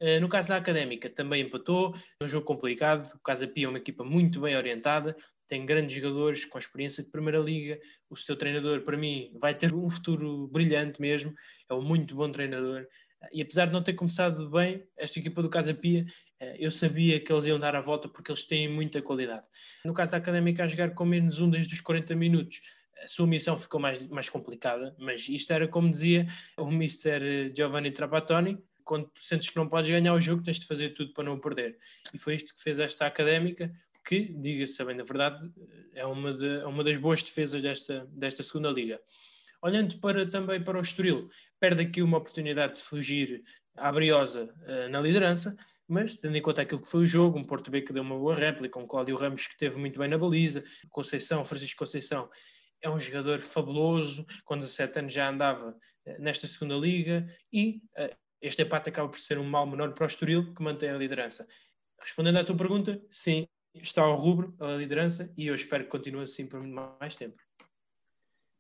Eh, 0.05 0.19
no 0.19 0.27
caso 0.27 0.50
da 0.50 0.57
Académica, 0.57 1.10
também 1.10 1.43
empatou, 1.43 1.95
um 2.22 2.27
jogo 2.27 2.45
complicado. 2.45 3.10
O 3.15 3.19
Casa 3.19 3.48
Pia 3.48 3.67
é 3.67 3.69
uma 3.69 3.77
equipa 3.77 4.03
muito 4.03 4.41
bem 4.41 4.53
orientada, 4.53 5.15
tem 5.48 5.65
grandes 5.65 5.95
jogadores 5.95 6.43
com 6.43 6.57
experiência 6.57 7.01
de 7.01 7.10
Primeira 7.10 7.39
Liga. 7.39 7.79
O 8.10 8.17
seu 8.17 8.36
treinador, 8.36 8.81
para 8.81 8.98
mim, 8.98 9.31
vai 9.39 9.55
ter 9.55 9.74
um 9.74 9.89
futuro 9.89 10.50
brilhante 10.50 11.00
mesmo. 11.00 11.33
É 11.69 11.74
um 11.74 11.81
muito 11.81 12.15
bom 12.15 12.29
treinador. 12.29 12.86
E 13.31 13.41
apesar 13.41 13.67
de 13.67 13.72
não 13.72 13.81
ter 13.81 13.93
começado 13.93 14.50
bem, 14.50 14.83
esta 14.98 15.17
equipa 15.19 15.41
do 15.41 15.50
Casa 15.50 15.74
Pia, 15.74 16.05
eh, 16.38 16.57
eu 16.60 16.69
sabia 16.69 17.17
que 17.22 17.31
eles 17.31 17.45
iam 17.45 17.57
dar 17.57 17.74
a 17.74 17.79
volta 17.79 18.10
porque 18.10 18.29
eles 18.29 18.45
têm 18.45 18.67
muita 18.67 19.01
qualidade. 19.01 19.48
No 19.86 19.93
caso 19.93 20.12
da 20.12 20.17
Académica, 20.17 20.65
a 20.65 20.67
jogar 20.67 20.93
com 20.93 21.05
menos 21.05 21.39
um 21.39 21.50
desde 21.50 21.74
os 21.74 21.79
40 21.79 22.13
minutos, 22.13 22.60
a 23.01 23.07
sua 23.07 23.25
missão 23.25 23.57
ficou 23.57 23.79
mais, 23.79 24.05
mais 24.10 24.29
complicada, 24.29 24.93
mas 25.00 25.29
isto 25.29 25.51
era 25.51 25.65
como 25.65 25.89
dizia 25.89 26.25
o 26.57 26.67
Mr. 26.67 27.53
Giovanni 27.55 27.91
Trapattoni, 27.91 28.57
quando 28.84 29.10
sentes 29.16 29.50
que 29.50 29.58
não 29.58 29.68
podes 29.68 29.90
ganhar 29.90 30.13
o 30.13 30.22
jogo, 30.22 30.44
tens 30.44 30.60
de 30.60 30.66
fazer 30.66 30.90
tudo 30.90 31.13
para 31.13 31.24
não 31.24 31.40
perder. 31.40 31.78
E 32.13 32.18
foi 32.18 32.36
isto 32.36 32.54
que 32.54 32.62
fez 32.62 32.80
esta 32.80 33.06
académica, 33.06 33.72
que, 34.06 34.34
diga-se 34.34 34.84
bem 34.84 34.98
da 34.98 35.04
verdade, 35.04 35.52
é 35.94 36.06
uma, 36.06 36.34
de, 36.34 36.60
é 36.60 36.66
uma 36.66 36.84
das 36.84 36.98
boas 36.98 37.24
defesas 37.24 37.62
desta, 37.62 38.08
desta 38.12 38.44
segunda 38.44 38.70
liga. 38.70 39.00
Olhando 39.62 39.98
para, 40.00 40.30
também 40.30 40.62
para 40.62 40.78
o 40.78 40.82
Estoril, 40.82 41.30
perde 41.60 41.84
aqui 41.84 42.02
uma 42.02 42.18
oportunidade 42.18 42.75
de 42.75 42.82
fugir 42.82 43.44
à 43.78 43.92
Briosa 43.92 44.54
uh, 44.63 44.90
na 44.90 45.00
liderança, 45.00 45.56
mas 45.88 46.16
tendo 46.16 46.36
em 46.36 46.42
conta 46.42 46.62
aquilo 46.62 46.82
que 46.82 46.88
foi 46.88 47.04
o 47.04 47.06
jogo, 47.06 47.40
um 47.40 47.44
Porto 47.44 47.72
B 47.72 47.82
que 47.82 47.94
deu 47.94 48.04
uma 48.04 48.18
boa 48.18 48.36
réplica, 48.36 48.78
um 48.78 48.86
Cláudio 48.86 49.16
Ramos 49.16 49.48
que 49.48 49.58
teve 49.58 49.78
muito 49.80 49.98
bem 49.98 50.10
na 50.10 50.18
baliza, 50.18 50.63
Conceição, 50.90 51.46
Francisco 51.46 51.80
Conceição 51.80 52.30
é 52.82 52.90
um 52.90 53.00
jogador 53.00 53.40
fabuloso, 53.40 54.25
com 54.44 54.58
17 54.58 55.00
anos 55.00 55.13
já 55.13 55.30
andava 55.30 55.70
uh, 55.70 56.22
nesta 56.22 56.46
segunda 56.46 56.75
liga 56.75 57.25
e 57.52 57.82
uh, 57.98 58.13
este 58.43 58.62
empate 58.62 58.89
acaba 58.89 59.07
por 59.07 59.19
ser 59.19 59.39
um 59.39 59.43
mal 59.45 59.65
menor 59.65 59.93
para 59.93 60.03
o 60.03 60.07
Estoril, 60.07 60.53
que 60.53 60.62
mantém 60.62 60.89
a 60.89 60.97
liderança. 60.97 61.47
Respondendo 61.97 62.38
à 62.38 62.43
tua 62.43 62.57
pergunta, 62.57 63.01
sim, 63.09 63.47
está 63.73 64.01
ao 64.01 64.17
rubro 64.17 64.53
a 64.59 64.73
liderança 64.73 65.33
e 65.38 65.47
eu 65.47 65.55
espero 65.55 65.85
que 65.85 65.89
continue 65.89 66.23
assim 66.23 66.45
por 66.45 66.59
muito 66.59 66.75
mais 67.00 67.15
tempo. 67.15 67.41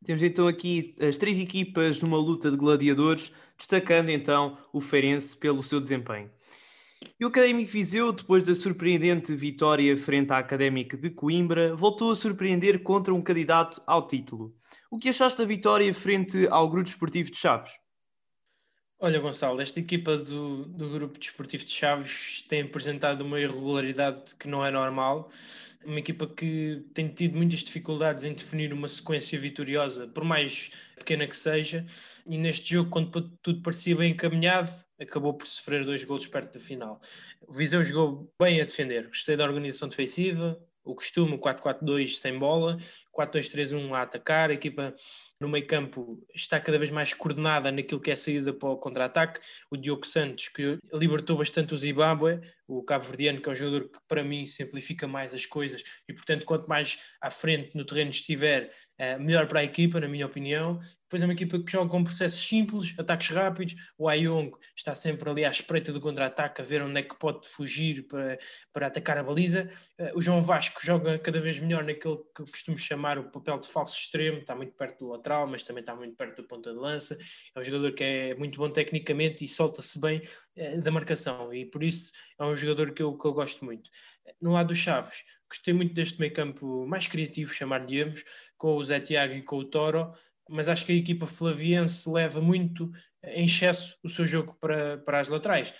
Temos 0.05 0.23
então 0.23 0.47
aqui 0.47 0.95
as 0.99 1.17
três 1.17 1.37
equipas 1.37 2.01
numa 2.01 2.17
luta 2.17 2.49
de 2.49 2.55
gladiadores, 2.55 3.31
destacando 3.57 4.09
então 4.09 4.57
o 4.71 4.79
Feirense 4.79 5.35
pelo 5.35 5.61
seu 5.61 5.81
desempenho. 5.81 6.31
E 7.19 7.25
o 7.25 7.27
Académico 7.27 7.71
Viseu, 7.71 8.13
depois 8.13 8.43
da 8.43 8.55
surpreendente 8.55 9.35
vitória 9.35 9.95
frente 9.97 10.31
à 10.31 10.37
Académica 10.37 10.97
de 10.97 11.09
Coimbra, 11.09 11.75
voltou 11.75 12.11
a 12.11 12.15
surpreender 12.15 12.81
contra 12.81 13.13
um 13.13 13.21
candidato 13.21 13.81
ao 13.85 14.07
título. 14.07 14.55
O 14.89 14.97
que 14.97 15.09
achaste 15.09 15.39
da 15.39 15.45
vitória 15.45 15.93
frente 15.93 16.47
ao 16.49 16.69
Grupo 16.69 16.85
Desportivo 16.85 17.29
de 17.29 17.37
Chaves? 17.37 17.82
Olha, 19.05 19.19
Gonçalo, 19.19 19.59
esta 19.59 19.81
equipa 19.81 20.15
do, 20.15 20.63
do 20.63 20.89
Grupo 20.89 21.19
Desportivo 21.19 21.65
de 21.65 21.71
Chaves 21.71 22.41
tem 22.47 22.61
apresentado 22.61 23.19
uma 23.19 23.37
irregularidade 23.37 24.33
que 24.39 24.47
não 24.47 24.65
é 24.65 24.71
normal. 24.71 25.29
Uma 25.83 25.99
equipa 25.99 26.25
que 26.25 26.85
tem 26.93 27.09
tido 27.09 27.35
muitas 27.35 27.59
dificuldades 27.59 28.23
em 28.23 28.33
definir 28.33 28.71
uma 28.71 28.87
sequência 28.87 29.37
vitoriosa, 29.37 30.07
por 30.07 30.23
mais 30.23 30.71
pequena 30.97 31.27
que 31.27 31.35
seja. 31.35 31.85
E 32.25 32.37
neste 32.37 32.75
jogo, 32.75 32.89
quando 32.89 33.29
tudo 33.41 33.61
parecia 33.61 33.93
bem 33.93 34.13
encaminhado, 34.13 34.71
acabou 34.97 35.33
por 35.33 35.45
sofrer 35.45 35.83
dois 35.83 36.05
golos 36.05 36.25
perto 36.25 36.53
do 36.53 36.61
final. 36.61 36.97
O 37.45 37.51
Viseu 37.51 37.83
jogou 37.83 38.33
bem 38.39 38.61
a 38.61 38.63
defender. 38.63 39.07
Gostei 39.07 39.35
da 39.35 39.43
organização 39.43 39.89
defensiva, 39.89 40.57
o 40.81 40.95
costume, 40.95 41.33
o 41.33 41.39
4-4-2 41.39 42.15
sem 42.15 42.39
bola, 42.39 42.77
4-2-3-1 43.15 43.93
a 43.93 44.01
atacar, 44.01 44.49
a 44.49 44.53
equipa 44.53 44.93
no 45.39 45.49
meio 45.49 45.67
campo 45.67 46.25
está 46.33 46.59
cada 46.59 46.79
vez 46.79 46.89
mais 46.89 47.13
coordenada 47.13 47.71
naquilo 47.71 47.99
que 47.99 48.09
é 48.09 48.15
saída 48.15 48.53
para 48.53 48.69
o 48.69 48.77
contra-ataque. 48.77 49.39
O 49.69 49.77
Diogo 49.77 50.05
Santos, 50.05 50.47
que 50.47 50.77
libertou 50.93 51.37
bastante 51.37 51.73
o 51.73 51.77
Zimbábue, 51.77 52.39
o 52.67 52.81
cabo-verdiano, 52.81 53.41
que 53.41 53.49
é 53.49 53.51
um 53.51 53.55
jogador 53.55 53.89
que 53.89 53.99
para 54.07 54.23
mim 54.23 54.45
simplifica 54.45 55.05
mais 55.05 55.33
as 55.33 55.45
coisas 55.45 55.83
e, 56.07 56.13
portanto, 56.13 56.45
quanto 56.45 56.67
mais 56.67 56.97
à 57.21 57.29
frente 57.29 57.75
no 57.75 57.85
terreno 57.85 58.09
estiver, 58.09 58.69
é 58.97 59.17
melhor 59.17 59.47
para 59.47 59.59
a 59.59 59.63
equipa, 59.63 59.99
na 59.99 60.07
minha 60.07 60.25
opinião. 60.25 60.79
Depois 61.03 61.21
é 61.21 61.25
uma 61.25 61.33
equipa 61.33 61.59
que 61.59 61.71
joga 61.71 61.91
com 61.91 62.03
processos 62.03 62.39
simples, 62.39 62.95
ataques 62.97 63.27
rápidos. 63.27 63.75
O 63.97 64.07
Ayong 64.07 64.51
está 64.75 64.95
sempre 64.95 65.29
ali 65.29 65.45
à 65.45 65.49
espreita 65.49 65.91
do 65.91 65.99
contra-ataque, 65.99 66.61
a 66.61 66.65
ver 66.65 66.81
onde 66.81 66.99
é 66.99 67.03
que 67.03 67.19
pode 67.19 67.47
fugir 67.47 68.07
para, 68.07 68.37
para 68.71 68.87
atacar 68.87 69.17
a 69.17 69.23
baliza. 69.23 69.69
Eh, 69.99 70.11
o 70.15 70.21
João 70.21 70.41
Vasco 70.41 70.79
joga 70.83 71.19
cada 71.19 71.39
vez 71.39 71.59
melhor 71.59 71.83
naquele 71.83 72.17
que 72.35 72.49
costumo 72.49 72.77
chamar 72.77 73.02
o 73.19 73.31
papel 73.31 73.59
de 73.59 73.67
falso 73.67 73.97
extremo, 73.97 74.39
está 74.39 74.55
muito 74.55 74.73
perto 74.73 74.99
do 74.99 75.11
lateral 75.11 75.47
mas 75.47 75.63
também 75.63 75.81
está 75.81 75.95
muito 75.95 76.15
perto 76.15 76.41
do 76.41 76.47
ponta 76.47 76.71
de 76.71 76.77
lança. 76.77 77.17
É 77.55 77.59
um 77.59 77.63
jogador 77.63 77.93
que 77.93 78.03
é 78.03 78.35
muito 78.35 78.57
bom 78.57 78.69
tecnicamente 78.69 79.43
e 79.43 79.47
solta-se 79.47 79.99
bem 79.99 80.21
é, 80.55 80.77
da 80.77 80.91
marcação, 80.91 81.53
e 81.53 81.65
por 81.65 81.83
isso 81.83 82.11
é 82.39 82.43
um 82.43 82.55
jogador 82.55 82.93
que 82.93 83.01
eu, 83.01 83.17
que 83.17 83.25
eu 83.25 83.33
gosto 83.33 83.65
muito. 83.65 83.89
No 84.41 84.53
lado 84.53 84.67
dos 84.67 84.77
Chaves, 84.77 85.23
gostei 85.49 85.73
muito 85.73 85.93
deste 85.93 86.19
meio 86.19 86.33
campo 86.33 86.85
mais 86.85 87.07
criativo, 87.07 87.53
chamar-lhe-amos, 87.53 88.23
com 88.57 88.75
o 88.75 88.83
Zé 88.83 88.99
Tiago 88.99 89.33
e 89.33 89.41
com 89.43 89.57
o 89.57 89.65
Toro, 89.65 90.11
mas 90.49 90.67
acho 90.67 90.85
que 90.85 90.91
a 90.91 90.95
equipa 90.95 91.25
flaviense 91.25 92.09
leva 92.09 92.41
muito 92.41 92.91
em 93.23 93.45
excesso 93.45 93.97
o 94.03 94.09
seu 94.09 94.25
jogo 94.25 94.55
para, 94.59 94.97
para 94.97 95.19
as 95.19 95.27
laterais 95.27 95.73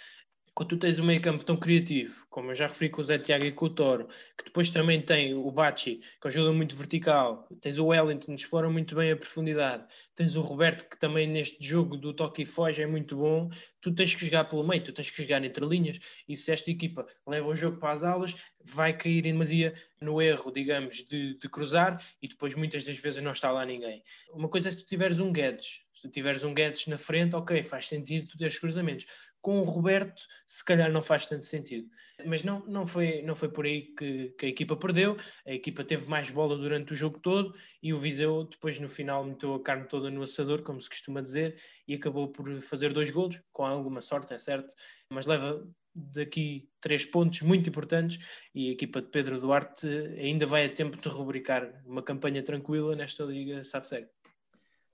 quando 0.55 0.69
tu 0.69 0.77
tens 0.77 1.00
um 1.00 1.05
meio 1.05 1.19
campo 1.22 1.43
tão 1.43 1.57
criativo, 1.57 2.27
como 2.29 2.51
eu 2.51 2.55
já 2.55 2.67
referi 2.67 2.89
com 2.89 3.01
o 3.01 3.03
Zé 3.03 3.17
Tiago 3.17 3.45
e 3.45 3.51
com 3.51 3.65
o 3.65 3.69
Toro, 3.69 4.07
que 4.38 4.45
depois 4.45 4.69
também 4.69 5.01
tem 5.01 5.33
o 5.33 5.50
Bachi, 5.51 6.00
que 6.22 6.27
ajuda 6.27 6.53
muito 6.53 6.75
vertical, 6.75 7.48
tens 7.60 7.79
o 7.79 7.88
Wellington, 7.88 8.36
que 8.36 8.41
explora 8.41 8.69
muito 8.69 8.95
bem 8.95 9.12
a 9.12 9.17
profundidade, 9.17 9.86
tens 10.15 10.36
o 10.36 10.41
Roberto, 10.41 10.88
que 10.88 11.00
também 11.00 11.25
neste 11.27 11.65
jogo 11.65 11.98
do 11.98 12.13
toque 12.13 12.43
e 12.43 12.45
foge 12.45 12.83
é 12.83 12.88
muito 12.88 13.17
bom, 13.17 13.50
tu 13.81 13.93
tens 13.93 14.13
que 14.13 14.25
jogar 14.25 14.45
pelo 14.45 14.67
meio, 14.67 14.83
tu 14.83 14.93
tens 14.93 15.10
que 15.10 15.24
jogar 15.24 15.43
entre 15.43 15.65
linhas, 15.65 16.00
e 16.27 16.36
se 16.36 16.51
esta 16.51 16.69
equipa 16.69 17.05
leva 17.27 17.48
o 17.48 17.55
jogo 17.55 17.77
para 17.79 17.91
as 17.91 18.03
aulas, 18.03 18.36
vai 18.63 18.96
cair 18.96 19.25
em 19.25 19.32
demasia 19.34 19.74
no 20.00 20.22
erro, 20.22 20.51
digamos, 20.51 21.03
de, 21.03 21.36
de 21.36 21.50
cruzar, 21.50 22.01
e 22.22 22.27
depois 22.27 22.55
muitas 22.55 22.84
das 22.84 22.98
vezes 22.98 23.22
não 23.22 23.32
está 23.32 23.51
lá 23.51 23.65
ninguém. 23.65 24.01
Uma 24.32 24.50
coisa 24.50 24.70
é 24.70 24.72
se 24.72 24.84
tu 24.84 24.88
tiveres 24.88 25.20
um 25.20 25.32
Guedes, 25.32 25.82
se 25.93 26.01
tu 26.03 26.10
tiveres 26.10 26.43
um 26.43 26.53
Guedes 26.53 26.88
na 26.88 26.98
frente, 26.98 27.36
ok, 27.36 27.62
faz 27.63 27.88
sentido 27.88 28.27
tu 28.27 28.38
teres 28.38 28.58
cruzamentos 28.60 29.05
com 29.43 29.60
o 29.60 29.63
Roberto, 29.63 30.24
se 30.48 30.63
calhar 30.63 30.89
não 30.89 31.01
faz 31.01 31.25
tanto 31.25 31.46
sentido. 31.46 31.89
Mas 32.25 32.43
não, 32.43 32.65
não, 32.65 32.88
foi, 32.88 33.22
não 33.24 33.36
foi 33.36 33.50
por 33.50 33.65
aí 33.65 33.93
que, 33.93 34.29
que, 34.39 34.46
a 34.46 34.50
equipa 34.50 34.77
perdeu. 34.77 35.17
A 35.46 35.51
equipa 35.51 35.84
teve 35.84 36.10
mais 36.10 36.32
bola 36.32 36.58
durante 36.58 36.93
o 36.93 36.96
jogo 36.96 37.20
todo 37.20 37.53
e 37.82 37.93
o 37.93 37.98
Viseu, 37.98 38.46
depois 38.46 38.79
no 38.79 38.88
final, 38.88 39.25
meteu 39.25 39.53
a 39.53 39.62
carne 39.62 39.86
toda 39.86 40.10
no 40.10 40.24
assador, 40.24 40.63
como 40.63 40.79
se 40.79 40.89
costuma 40.89 41.22
dizer, 41.22 41.62
e 41.86 41.93
acabou 41.93 42.29
por 42.29 42.62
fazer 42.62 42.93
dois 42.93 43.12
golos, 43.12 43.41
com 43.51 43.65
alguma 43.65 44.01
sorte, 44.01 44.34
é 44.34 44.38
certo, 44.38 44.74
mas 45.10 45.25
leva 45.25 45.62
daqui 45.96 46.68
três 46.82 47.06
pontos 47.06 47.42
muito 47.42 47.70
importantes 47.70 48.20
e 48.54 48.70
a 48.70 48.72
equipa 48.72 49.02
de 49.02 49.08
Pedro 49.08 49.40
Duarte 49.40 49.88
ainda 50.18 50.46
vai 50.46 50.66
a 50.66 50.70
tempo 50.70 50.98
de 50.98 51.08
rubricar 51.08 51.82
uma 51.86 52.02
campanha 52.02 52.42
tranquila 52.44 52.96
nesta 52.96 53.24
Liga 53.24 53.64
SAPSEG. 53.64 54.08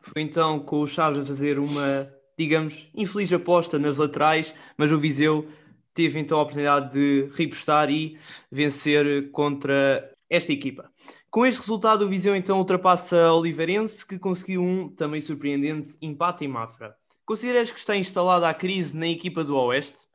Foi 0.02 0.22
então 0.22 0.60
com 0.60 0.82
o 0.82 0.88
Chaves 0.88 1.20
a 1.20 1.26
fazer 1.26 1.60
uma 1.60 2.12
digamos, 2.40 2.88
infeliz 2.96 3.34
aposta 3.34 3.78
nas 3.78 3.98
laterais, 3.98 4.56
mas 4.78 4.94
o 4.94 4.98
Viseu 4.98 5.46
teve 5.94 6.18
então 6.20 6.40
a 6.40 6.42
oportunidade 6.42 6.94
de 6.94 7.30
repostar 7.36 7.90
e 7.90 8.18
vencer 8.50 9.30
contra 9.32 10.10
esta 10.30 10.54
equipa. 10.54 10.90
Com 11.30 11.46
este 11.46 11.60
resultado, 11.60 12.06
o 12.06 12.08
Viseu 12.08 12.34
então 12.34 12.58
ultrapassa 12.58 13.26
a 13.26 13.34
Oliveirense, 13.34 14.08
que 14.08 14.18
conseguiu 14.18 14.64
um 14.64 14.88
também 14.88 15.20
surpreendente 15.20 15.98
empate 16.02 16.46
em 16.46 16.48
Mafra. 16.48 16.96
Consideras 17.26 17.74
que 17.74 17.80
está 17.80 17.98
instalada 17.98 18.48
a 18.48 18.54
crise 18.54 18.96
na 18.96 19.08
equipa 19.10 19.44
do 19.44 19.58
Oeste? 19.58 20.08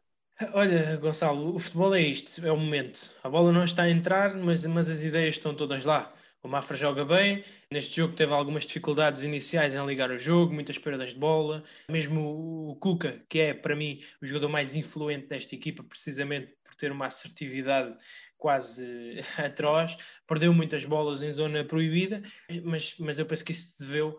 Olha, 0.53 0.97
Gonçalo, 0.97 1.55
o 1.55 1.61
futebol 1.61 1.95
é 1.95 2.01
isto, 2.01 2.45
é 2.45 2.51
o 2.51 2.57
momento. 2.57 3.13
A 3.23 3.29
bola 3.29 3.53
não 3.53 3.63
está 3.63 3.85
a 3.85 3.91
entrar, 3.91 4.35
mas, 4.35 4.67
mas 4.67 4.91
as 4.91 5.01
ideias 5.01 5.37
estão 5.37 5.55
todas 5.55 5.85
lá. 5.85 6.13
O 6.43 6.49
Mafra 6.49 6.77
joga 6.77 7.05
bem, 7.05 7.45
neste 7.71 7.97
jogo 7.97 8.15
teve 8.15 8.33
algumas 8.33 8.67
dificuldades 8.67 9.23
iniciais 9.23 9.77
em 9.77 9.87
ligar 9.87 10.11
o 10.11 10.19
jogo, 10.19 10.53
muitas 10.53 10.77
perdas 10.77 11.11
de 11.11 11.21
bola. 11.21 11.63
Mesmo 11.89 12.69
o 12.69 12.77
Cuca, 12.77 13.23
que 13.29 13.39
é 13.39 13.55
para 13.55 13.77
mim 13.77 13.99
o 14.21 14.27
jogador 14.27 14.49
mais 14.49 14.75
influente 14.75 15.29
desta 15.29 15.55
equipa, 15.55 15.85
precisamente 15.85 16.53
por 16.65 16.75
ter 16.75 16.91
uma 16.91 17.07
assertividade 17.07 17.97
quase 18.37 19.21
atroz, 19.39 19.97
perdeu 20.27 20.53
muitas 20.53 20.85
bolas 20.85 21.23
em 21.23 21.31
zona 21.31 21.65
proibida, 21.65 22.21
mas, 22.65 22.97
mas 22.99 23.21
eu 23.21 23.27
penso 23.27 23.45
que 23.45 23.53
isso 23.53 23.77
se 23.77 23.85
deveu 23.85 24.19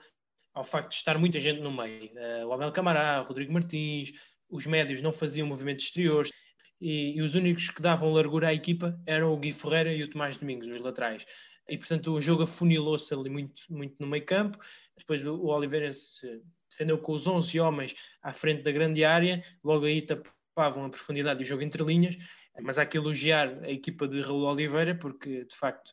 ao 0.53 0.63
facto 0.63 0.91
de 0.91 0.95
estar 0.95 1.17
muita 1.17 1.39
gente 1.39 1.59
no 1.59 1.71
meio. 1.71 2.09
Uh, 2.13 2.47
o 2.47 2.53
Abel 2.53 2.71
Camará, 2.71 3.21
o 3.21 3.27
Rodrigo 3.27 3.51
Martins, 3.51 4.13
os 4.55 4.65
médios 4.65 5.01
não 5.01 5.13
faziam 5.13 5.47
movimentos 5.47 5.85
exteriores. 5.85 6.31
E, 6.79 7.17
e, 7.17 7.21
os 7.21 7.35
únicos 7.35 7.69
que 7.69 7.81
davam 7.81 8.11
largura 8.11 8.49
à 8.49 8.53
equipa 8.53 8.99
eram 9.05 9.33
o 9.33 9.37
Gui 9.37 9.53
Ferreira 9.53 9.93
e 9.93 10.03
o 10.03 10.09
Tomás 10.09 10.37
Domingos, 10.37 10.67
os 10.67 10.81
laterais. 10.81 11.25
e 11.69 11.77
portanto 11.77 12.13
o 12.13 12.19
jogo 12.19 12.43
afunilou-se 12.43 13.13
ali 13.13 13.29
muito, 13.29 13.63
muito 13.69 13.95
no 13.99 14.07
meio 14.07 14.25
campo. 14.25 14.57
Depois 14.97 15.25
o, 15.25 15.35
o 15.35 15.47
Oliveirense 15.47 16.41
defendeu 16.69 16.97
com 16.97 17.13
os 17.13 17.27
11 17.27 17.59
homens 17.59 17.93
à 18.21 18.33
frente 18.33 18.63
da 18.63 18.71
grande 18.71 19.05
área, 19.05 19.41
logo 19.63 19.85
aí 19.85 20.01
tapavam 20.01 20.85
a 20.85 20.89
profundidade 20.89 21.39
do 21.39 21.45
jogo 21.45 21.63
entre 21.63 21.83
linhas, 21.83 22.17
mas 22.61 22.77
há 22.77 22.85
que 22.85 22.97
elogiar 22.97 23.63
a 23.63 23.69
equipa 23.69 24.07
de 24.07 24.21
Raul 24.21 24.43
Oliveira, 24.43 24.95
porque 24.95 25.45
de 25.45 25.55
facto 25.55 25.91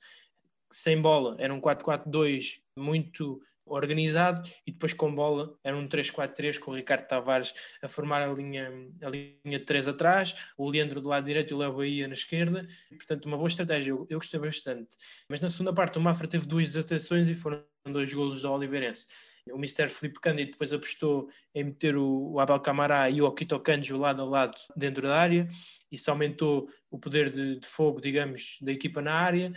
sem 0.70 1.00
bola 1.00 1.36
era 1.38 1.52
um 1.52 1.60
4-4-2 1.60 2.60
muito 2.76 3.40
organizado 3.66 4.48
e 4.66 4.72
depois 4.72 4.92
com 4.92 5.14
bola 5.14 5.54
era 5.62 5.76
um 5.76 5.88
3-4-3 5.88 6.58
com 6.58 6.70
o 6.70 6.74
Ricardo 6.74 7.06
Tavares 7.06 7.54
a 7.82 7.88
formar 7.88 8.22
a 8.22 8.32
linha, 8.32 8.70
a 9.02 9.08
linha 9.08 9.58
de 9.58 9.64
3 9.64 9.88
atrás, 9.88 10.34
o 10.56 10.68
Leandro 10.68 11.00
do 11.00 11.08
lado 11.08 11.24
direito 11.24 11.52
e 11.52 11.54
o 11.54 11.58
Léo 11.58 11.76
Bahia 11.76 12.06
na 12.06 12.14
esquerda, 12.14 12.66
portanto 12.90 13.26
uma 13.26 13.36
boa 13.36 13.48
estratégia, 13.48 13.90
eu, 13.90 14.06
eu, 14.08 14.18
gostei 14.18 14.40
bastante. 14.40 14.96
Mas 15.28 15.40
na 15.40 15.48
segunda 15.48 15.72
parte 15.72 15.98
o 15.98 16.00
Mafra 16.00 16.28
teve 16.28 16.46
duas 16.46 16.72
desatações 16.72 17.28
e 17.28 17.34
foram 17.34 17.62
dois 17.86 18.12
golos 18.12 18.42
da 18.42 18.50
Oliveirense. 18.50 19.06
O 19.50 19.56
Mr. 19.56 19.88
Felipe 19.88 20.20
Cândido 20.20 20.52
depois 20.52 20.72
apostou 20.72 21.28
em 21.52 21.64
meter 21.64 21.96
o, 21.96 22.32
o 22.32 22.40
Abel 22.40 22.60
Camará 22.60 23.10
e 23.10 23.20
o 23.20 23.26
Okito 23.26 23.58
Kanjo 23.58 23.96
lado 23.96 24.22
a 24.22 24.24
lado 24.24 24.56
dentro 24.76 25.02
da 25.02 25.18
área, 25.18 25.48
isso 25.90 26.10
aumentou 26.10 26.68
o 26.90 26.98
poder 26.98 27.30
de, 27.30 27.58
de 27.58 27.66
fogo, 27.66 28.00
digamos, 28.00 28.58
da 28.62 28.70
equipa 28.70 29.02
na 29.02 29.14
área, 29.14 29.52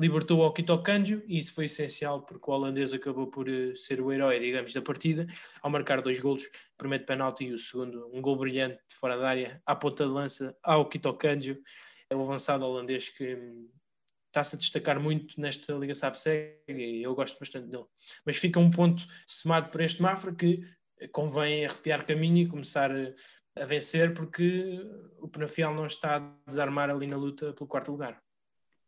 libertou 0.00 0.40
o 0.40 0.46
Okito 0.46 0.82
Kanjo 0.82 1.22
e 1.26 1.38
isso 1.38 1.52
foi 1.52 1.66
essencial 1.66 2.22
porque 2.22 2.50
o 2.50 2.54
holandês 2.54 2.94
acabou 2.94 3.26
por 3.26 3.48
uh, 3.48 3.76
ser 3.76 4.00
o 4.00 4.10
herói, 4.10 4.40
digamos, 4.40 4.72
da 4.72 4.80
partida, 4.80 5.26
ao 5.60 5.70
marcar 5.70 6.00
dois 6.00 6.18
golos, 6.18 6.46
o 6.46 6.78
primeiro 6.78 7.04
penalti 7.04 7.44
e 7.44 7.52
o 7.52 7.58
segundo, 7.58 8.10
um 8.12 8.22
gol 8.22 8.36
brilhante 8.36 8.80
de 8.88 8.94
fora 8.94 9.16
da 9.16 9.28
área, 9.28 9.62
à 9.66 9.76
ponta 9.76 10.06
de 10.06 10.10
lança, 10.10 10.56
ao 10.62 10.80
Okito 10.82 11.12
Kanjo, 11.14 11.58
é 12.08 12.16
o 12.16 12.22
avançado 12.22 12.64
holandês 12.64 13.10
que 13.10 13.34
hum, 13.34 13.68
está-se 14.28 14.56
a 14.56 14.58
destacar 14.58 14.98
muito 14.98 15.40
nesta 15.40 15.72
Liga 15.74 15.94
SAPSEG 15.94 16.54
e 16.68 17.02
eu 17.02 17.14
gosto 17.14 17.38
bastante 17.38 17.68
dele. 17.68 17.84
Mas 18.24 18.36
fica 18.36 18.58
um 18.58 18.70
ponto 18.70 19.04
somado 19.26 19.70
por 19.70 19.80
este 19.82 20.00
Mafra 20.00 20.34
que 20.34 20.62
convém 21.12 21.66
arrepiar 21.66 22.06
caminho 22.06 22.38
e 22.38 22.48
começar 22.48 22.90
eh, 22.90 23.14
a 23.56 23.64
vencer 23.64 24.14
porque 24.14 24.80
o 25.18 25.28
Penafiel 25.28 25.74
não 25.74 25.86
está 25.86 26.16
a 26.16 26.36
desarmar 26.46 26.90
ali 26.90 27.06
na 27.06 27.16
luta 27.16 27.52
pelo 27.52 27.68
quarto 27.68 27.90
lugar. 27.90 28.20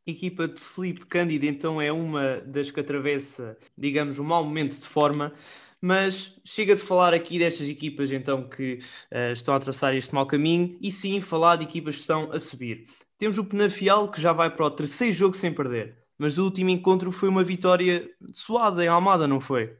Equipa 0.06 0.48
de 0.48 0.60
Felipe 0.60 1.06
Cândido 1.06 1.46
então 1.46 1.80
é 1.80 1.92
uma 1.92 2.40
das 2.40 2.70
que 2.70 2.80
atravessa, 2.80 3.56
digamos, 3.78 4.18
um 4.18 4.24
mau 4.24 4.44
momento 4.44 4.78
de 4.78 4.86
forma, 4.86 5.32
mas 5.80 6.40
chega 6.44 6.74
de 6.74 6.82
falar 6.82 7.14
aqui 7.14 7.38
destas 7.38 7.68
equipas 7.68 8.10
então 8.10 8.48
que 8.48 8.78
uh, 9.12 9.32
estão 9.32 9.54
a 9.54 9.56
atravessar 9.56 9.94
este 9.94 10.14
mau 10.14 10.26
caminho 10.26 10.76
e 10.80 10.90
sim 10.90 11.20
falar 11.20 11.56
de 11.56 11.64
equipas 11.64 11.96
que 11.96 12.00
estão 12.00 12.32
a 12.32 12.38
subir. 12.38 12.84
Temos 13.18 13.38
o 13.38 13.44
Penafiel 13.44 14.08
que 14.08 14.20
já 14.20 14.32
vai 14.32 14.50
para 14.50 14.66
o 14.66 14.70
terceiro 14.70 15.12
jogo 15.12 15.36
sem 15.36 15.52
perder, 15.52 15.96
mas 16.18 16.34
do 16.34 16.44
último 16.44 16.70
encontro 16.70 17.12
foi 17.12 17.28
uma 17.28 17.44
vitória 17.44 18.10
suada 18.32 18.84
em 18.84 18.88
Almada, 18.88 19.28
não 19.28 19.40
foi? 19.40 19.76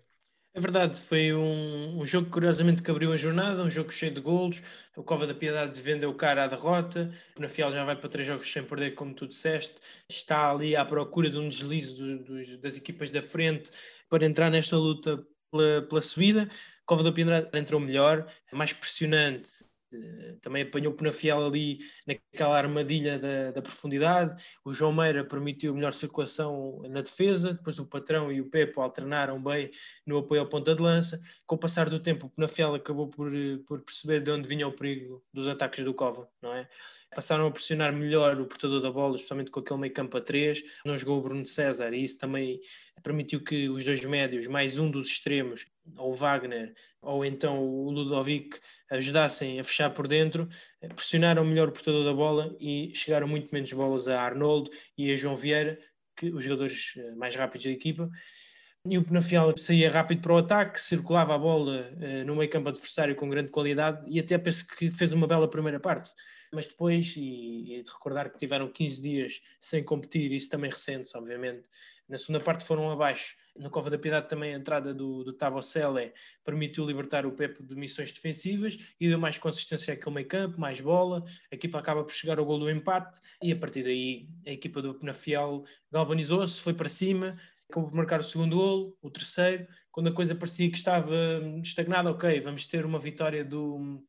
É 0.55 0.61
verdade, 0.61 1.01
foi 1.01 1.33
um, 1.33 2.01
um, 2.01 2.05
jogo 2.05 2.29
curiosamente 2.29 2.83
que 2.83 2.91
abriu 2.91 3.11
a 3.11 3.17
jornada, 3.17 3.63
um 3.63 3.71
jogo 3.71 3.91
cheio 3.91 4.13
de 4.13 4.21
golos. 4.21 4.63
O 4.95 5.03
Cova 5.03 5.27
da 5.27 5.33
Piedade 5.33 5.81
vendeu 5.81 6.13
cara 6.15 6.45
à 6.45 6.47
derrota. 6.47 7.11
O 7.31 7.35
Penafiel 7.37 7.73
já 7.73 7.83
vai 7.87 7.97
para 7.97 8.11
três 8.11 8.29
jogos 8.29 8.53
sem 8.53 8.63
perder, 8.63 8.91
como 8.95 9.15
tu 9.15 9.27
disseste. 9.27 9.77
Está 10.07 10.51
ali 10.51 10.77
à 10.77 10.85
procura 10.85 11.31
de 11.31 11.39
um 11.39 11.49
deslize 11.49 11.95
do, 11.95 12.19
do, 12.19 12.59
das 12.59 12.77
equipas 12.77 13.09
da 13.09 13.23
frente 13.23 13.71
para 14.11 14.27
entrar 14.27 14.51
nesta 14.51 14.77
luta 14.77 15.27
pela, 15.51 15.83
pela 15.89 16.01
subida. 16.03 16.47
Cova 16.85 17.03
da 17.03 17.13
Piedade 17.13 17.49
entrou 17.55 17.81
melhor, 17.81 18.27
mais 18.53 18.75
pressionante, 18.75 19.51
também 20.41 20.63
apanhou 20.63 20.93
o 20.93 20.97
Penafiel 20.97 21.45
ali 21.45 21.79
naquela 22.07 22.59
armadilha 22.59 23.19
da, 23.19 23.51
da, 23.51 23.63
profundidade. 23.63 24.43
O 24.65 24.73
João 24.73 24.93
Meira 24.93 25.25
permitiu 25.25 25.75
melhor 25.75 25.93
circulação 25.93 26.83
na 26.89 27.01
defesa. 27.01 27.55
Depois 27.55 27.79
o 27.79 27.87
Patrão 27.87 28.33
e 28.33 28.41
o 28.41 28.49
Pepo 28.49 28.81
alternaram 28.81 29.43
bem 29.43 29.71
no 30.07 30.19
apoio 30.19 30.41
ao 30.41 30.49
ponta 30.49 30.75
de 30.75 30.83
lança. 30.83 31.21
Com 31.47 31.57
o 31.57 31.59
passar 31.59 31.89
do 31.89 32.01
tempo, 32.01 32.27
o 32.27 32.31
Penafiel 32.31 32.75
acabou 32.75 33.09
por, 33.09 33.31
por 33.67 33.81
perceber 33.83 34.21
de 34.21 34.31
onde 34.31 34.49
vinha 34.49 34.67
o 34.67 34.73
perigo 34.73 35.25
dos 35.33 35.47
ataques 35.49 35.85
do 35.85 35.95
Cova, 35.95 36.29
não 36.41 36.53
é? 36.53 36.69
passaram 37.15 37.47
a 37.47 37.51
pressionar 37.51 37.93
melhor 37.93 38.41
o 38.41 38.47
portador 38.47 38.81
da 38.81 38.91
bola, 38.91 39.17
especialmente 39.17 39.51
com 39.51 39.61
aquele 39.61 39.81
meio 39.81 39.93
campo 39.93 40.17
a 40.17 40.21
três. 40.21 40.63
Não 40.85 40.97
jogou 40.97 41.19
o 41.19 41.23
Bruno 41.23 41.47
César 41.47 41.93
e 41.93 42.03
isso 42.03 42.19
também 42.19 42.59
permitiu 43.03 43.43
que 43.43 43.69
os 43.69 43.85
dois 43.85 44.05
médios, 44.05 44.47
mais 44.47 44.79
um 44.79 44.91
dos 44.91 45.09
extremos, 45.09 45.67
ou 45.97 46.13
Wagner, 46.13 46.73
ou 47.01 47.25
então 47.25 47.59
o 47.63 47.91
Ludovic, 47.91 48.59
ajudassem 48.91 49.59
a 49.59 49.65
fechar 49.65 49.91
por 49.91 50.07
dentro, 50.07 50.49
pressionaram 50.95 51.45
melhor 51.45 51.69
o 51.69 51.73
portador 51.73 52.05
da 52.05 52.13
bola 52.13 52.55
e 52.61 52.93
chegaram 52.95 53.27
muito 53.27 53.53
menos 53.53 53.73
bolas 53.73 54.09
a 54.09 54.21
Arnoldo 54.21 54.71
e 54.97 55.11
a 55.11 55.17
João 55.17 55.37
Vieira, 55.37 55.79
que 56.17 56.31
os 56.31 56.45
jogadores 56.45 56.95
eh, 56.97 57.15
mais 57.15 57.35
rápidos 57.35 57.65
da 57.65 57.73
equipa. 57.73 58.09
E 58.85 58.99
o 58.99 59.05
Penafiel 59.05 59.57
saía 59.57 59.89
rápido 59.89 60.23
para 60.23 60.33
o 60.33 60.39
ataque, 60.39 60.81
circulava 60.81 61.35
a 61.35 61.39
bola 61.39 61.89
uh, 61.93 62.27
no 62.27 62.35
meio 62.35 62.51
campo 62.51 62.69
adversário 62.69 63.15
com 63.15 63.29
grande 63.29 63.51
qualidade 63.51 64.05
e 64.11 64.19
até 64.19 64.37
penso 64.37 64.67
que 64.67 64.91
fez 64.91 65.13
uma 65.13 65.27
bela 65.27 65.49
primeira 65.49 65.79
parte 65.79 66.11
mas 66.53 66.67
depois, 66.67 67.17
e, 67.17 67.79
e 67.79 67.83
de 67.83 67.91
recordar 67.91 68.31
que 68.31 68.37
tiveram 68.37 68.71
15 68.71 69.03
dias 69.03 69.43
sem 69.59 69.83
competir, 69.83 70.31
isso 70.33 70.51
também 70.51 70.71
recentes, 70.71 71.15
obviamente, 71.15 71.63
na 72.07 72.19
segunda 72.19 72.41
parte 72.41 72.65
foram 72.65 72.91
abaixo. 72.91 73.35
No 73.57 73.71
Cova 73.71 73.89
da 73.89 73.97
Piedade 73.97 74.29
também 74.29 74.53
a 74.53 74.59
entrada 74.59 74.93
do, 74.93 75.25
do 75.25 75.33
Tabocele 75.33 76.13
permitiu 76.45 76.85
libertar 76.85 77.25
o 77.25 77.33
Pepe 77.33 77.63
de 77.63 77.75
missões 77.75 78.13
defensivas 78.13 78.77
e 79.01 79.09
deu 79.09 79.19
mais 79.19 79.39
consistência 79.39 79.95
àquele 79.95 80.17
meio 80.17 80.29
campo, 80.29 80.61
mais 80.61 80.79
bola, 80.79 81.25
a 81.51 81.55
equipa 81.55 81.79
acaba 81.79 82.05
por 82.05 82.13
chegar 82.13 82.39
ao 82.39 82.45
gol 82.45 82.59
do 82.59 82.69
empate 82.69 83.19
e 83.43 83.51
a 83.51 83.57
partir 83.57 83.83
daí 83.83 84.29
a 84.47 84.51
equipa 84.51 84.83
do 84.83 84.95
Penafiel 84.95 85.63
galvanizou-se, 85.91 86.61
foi 86.61 86.75
para 86.75 86.89
cima, 86.91 87.39
acabou 87.73 87.89
por 87.89 87.97
marcar 87.97 88.21
o 88.21 88.23
segundo 88.23 88.57
golo, 88.57 88.97
o 89.01 89.11
terceiro, 89.11 89.67
quando 89.91 90.09
a 90.09 90.13
coisa 90.13 90.35
parecia 90.35 90.71
que 90.71 90.77
estava 90.77 91.15
estagnada, 91.63 92.11
ok, 92.11 92.39
vamos 92.41 92.67
ter 92.67 92.85
uma 92.85 92.99
vitória 92.99 93.43
do, 93.43 94.05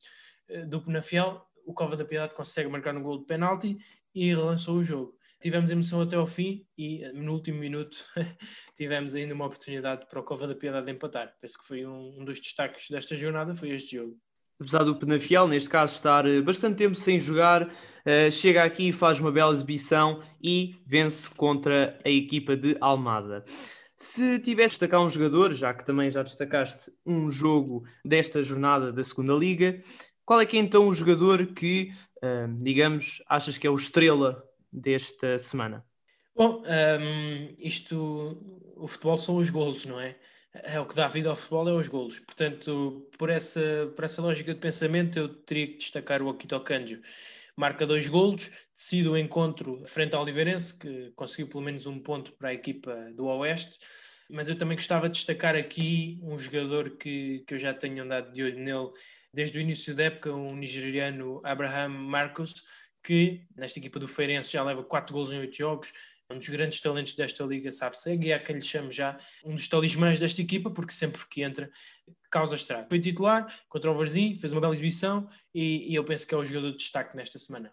do 0.67 0.81
Penafiel, 0.81 1.41
o 1.65 1.73
Cova 1.73 1.95
da 1.95 2.03
Piedade 2.03 2.35
consegue 2.35 2.69
marcar 2.69 2.95
um 2.95 3.01
gol 3.01 3.19
de 3.19 3.25
penalti 3.25 3.77
e 4.13 4.27
relançou 4.27 4.77
o 4.77 4.83
jogo. 4.83 5.17
Tivemos 5.41 5.71
emoção 5.71 6.01
até 6.01 6.15
ao 6.15 6.25
fim 6.25 6.65
e 6.77 7.05
no 7.13 7.31
último 7.33 7.59
minuto 7.59 8.05
tivemos 8.75 9.15
ainda 9.15 9.33
uma 9.33 9.45
oportunidade 9.45 10.05
para 10.07 10.19
o 10.19 10.23
Cova 10.23 10.45
da 10.45 10.55
Piedade 10.55 10.91
empatar. 10.91 11.33
Penso 11.39 11.57
que 11.57 11.65
foi 11.65 11.85
um, 11.85 12.19
um 12.19 12.25
dos 12.25 12.39
destaques 12.39 12.89
desta 12.89 13.15
jornada, 13.15 13.55
foi 13.55 13.69
este 13.69 13.95
jogo 13.95 14.17
apesar 14.63 14.83
do 14.83 14.95
Penafiel, 14.95 15.47
neste 15.47 15.69
caso, 15.69 15.93
estar 15.93 16.25
eh, 16.25 16.41
bastante 16.41 16.77
tempo 16.77 16.95
sem 16.95 17.19
jogar, 17.19 17.67
uh, 17.67 18.31
chega 18.31 18.63
aqui 18.63 18.91
faz 18.91 19.19
uma 19.19 19.31
bela 19.31 19.53
exibição 19.53 20.21
e 20.41 20.75
vence 20.87 21.29
contra 21.29 21.99
a 22.03 22.09
equipa 22.09 22.55
de 22.55 22.75
Almada. 22.81 23.43
Se 23.95 24.39
tivesse 24.39 24.73
destacar 24.73 25.01
um 25.01 25.09
jogador, 25.09 25.53
já 25.53 25.73
que 25.73 25.85
também 25.85 26.09
já 26.09 26.23
destacaste 26.23 26.91
um 27.05 27.29
jogo 27.29 27.83
desta 28.03 28.41
jornada 28.41 28.91
da 28.91 29.03
segunda 29.03 29.33
Liga, 29.33 29.79
qual 30.25 30.41
é 30.41 30.45
que 30.45 30.57
é 30.57 30.59
então 30.59 30.87
o 30.87 30.93
jogador 30.93 31.47
que, 31.47 31.91
uh, 32.17 32.63
digamos, 32.63 33.21
achas 33.27 33.57
que 33.57 33.67
é 33.67 33.69
o 33.69 33.75
estrela 33.75 34.43
desta 34.71 35.37
semana? 35.37 35.85
Bom, 36.35 36.63
um, 36.63 37.55
isto, 37.59 38.73
o 38.75 38.87
futebol 38.87 39.17
são 39.17 39.35
os 39.35 39.49
golos, 39.49 39.85
não 39.85 39.99
é? 39.99 40.15
É 40.53 40.79
o 40.79 40.85
que 40.85 40.95
dá 40.95 41.07
vida 41.07 41.29
ao 41.29 41.35
futebol, 41.35 41.67
é 41.67 41.73
os 41.73 41.87
golos. 41.87 42.19
Portanto, 42.19 43.09
por 43.17 43.29
essa, 43.29 43.91
por 43.95 44.05
essa 44.05 44.21
lógica 44.21 44.53
de 44.53 44.59
pensamento, 44.59 45.17
eu 45.17 45.29
teria 45.29 45.67
que 45.67 45.77
destacar 45.77 46.21
o 46.21 46.29
Akito 46.29 46.59
Kanjo. 46.59 47.01
Marca 47.55 47.85
dois 47.85 48.07
golos, 48.07 48.49
decide 48.73 49.09
o 49.09 49.17
encontro 49.17 49.83
frente 49.87 50.15
ao 50.15 50.21
Oliveirense, 50.21 50.77
que 50.77 51.11
conseguiu 51.15 51.47
pelo 51.47 51.63
menos 51.63 51.85
um 51.85 51.99
ponto 51.99 52.31
para 52.33 52.49
a 52.49 52.53
equipa 52.53 53.11
do 53.15 53.25
Oeste 53.25 53.79
mas 54.29 54.49
eu 54.49 54.57
também 54.57 54.75
gostava 54.75 55.07
de 55.07 55.15
destacar 55.15 55.55
aqui 55.55 56.19
um 56.23 56.37
jogador 56.37 56.97
que, 56.97 57.43
que 57.45 57.53
eu 57.53 57.57
já 57.57 57.73
tenho 57.73 58.03
andado 58.03 58.31
de 58.31 58.41
olho 58.41 58.59
nele 58.59 58.89
desde 59.33 59.57
o 59.57 59.61
início 59.61 59.93
da 59.93 60.05
época, 60.05 60.33
um 60.33 60.55
nigeriano 60.55 61.39
Abraham 61.43 61.89
Marcos, 61.89 62.63
que 63.03 63.45
nesta 63.55 63.79
equipa 63.79 63.99
do 63.99 64.07
Feirense 64.07 64.53
já 64.53 64.63
leva 64.63 64.83
4 64.83 65.13
gols 65.13 65.31
em 65.31 65.39
8 65.39 65.55
jogos, 65.55 65.93
um 66.29 66.37
dos 66.37 66.49
grandes 66.49 66.79
talentos 66.81 67.15
desta 67.15 67.43
liga, 67.43 67.71
sabe 67.71 67.97
segue, 67.97 68.27
e 68.27 68.31
é 68.31 68.39
quem 68.39 68.55
lhe 68.55 68.61
chamo 68.61 68.91
já 68.91 69.17
um 69.45 69.55
dos 69.55 69.67
talismãs 69.67 70.19
desta 70.19 70.41
equipa, 70.41 70.69
porque 70.71 70.93
sempre 70.93 71.21
que 71.29 71.43
entra 71.43 71.69
causa 72.31 72.55
estrago. 72.55 72.87
Foi 72.89 72.99
titular 72.99 73.47
contra 73.69 73.91
o 73.91 73.93
Varzim, 73.93 74.33
fez 74.33 74.51
uma 74.51 74.61
bela 74.61 74.73
exibição 74.73 75.29
e, 75.53 75.91
e 75.91 75.95
eu 75.95 76.03
penso 76.03 76.25
que 76.25 76.33
é 76.33 76.37
o 76.37 76.43
jogador 76.43 76.71
de 76.71 76.77
destaque 76.77 77.15
nesta 77.15 77.37
semana. 77.37 77.71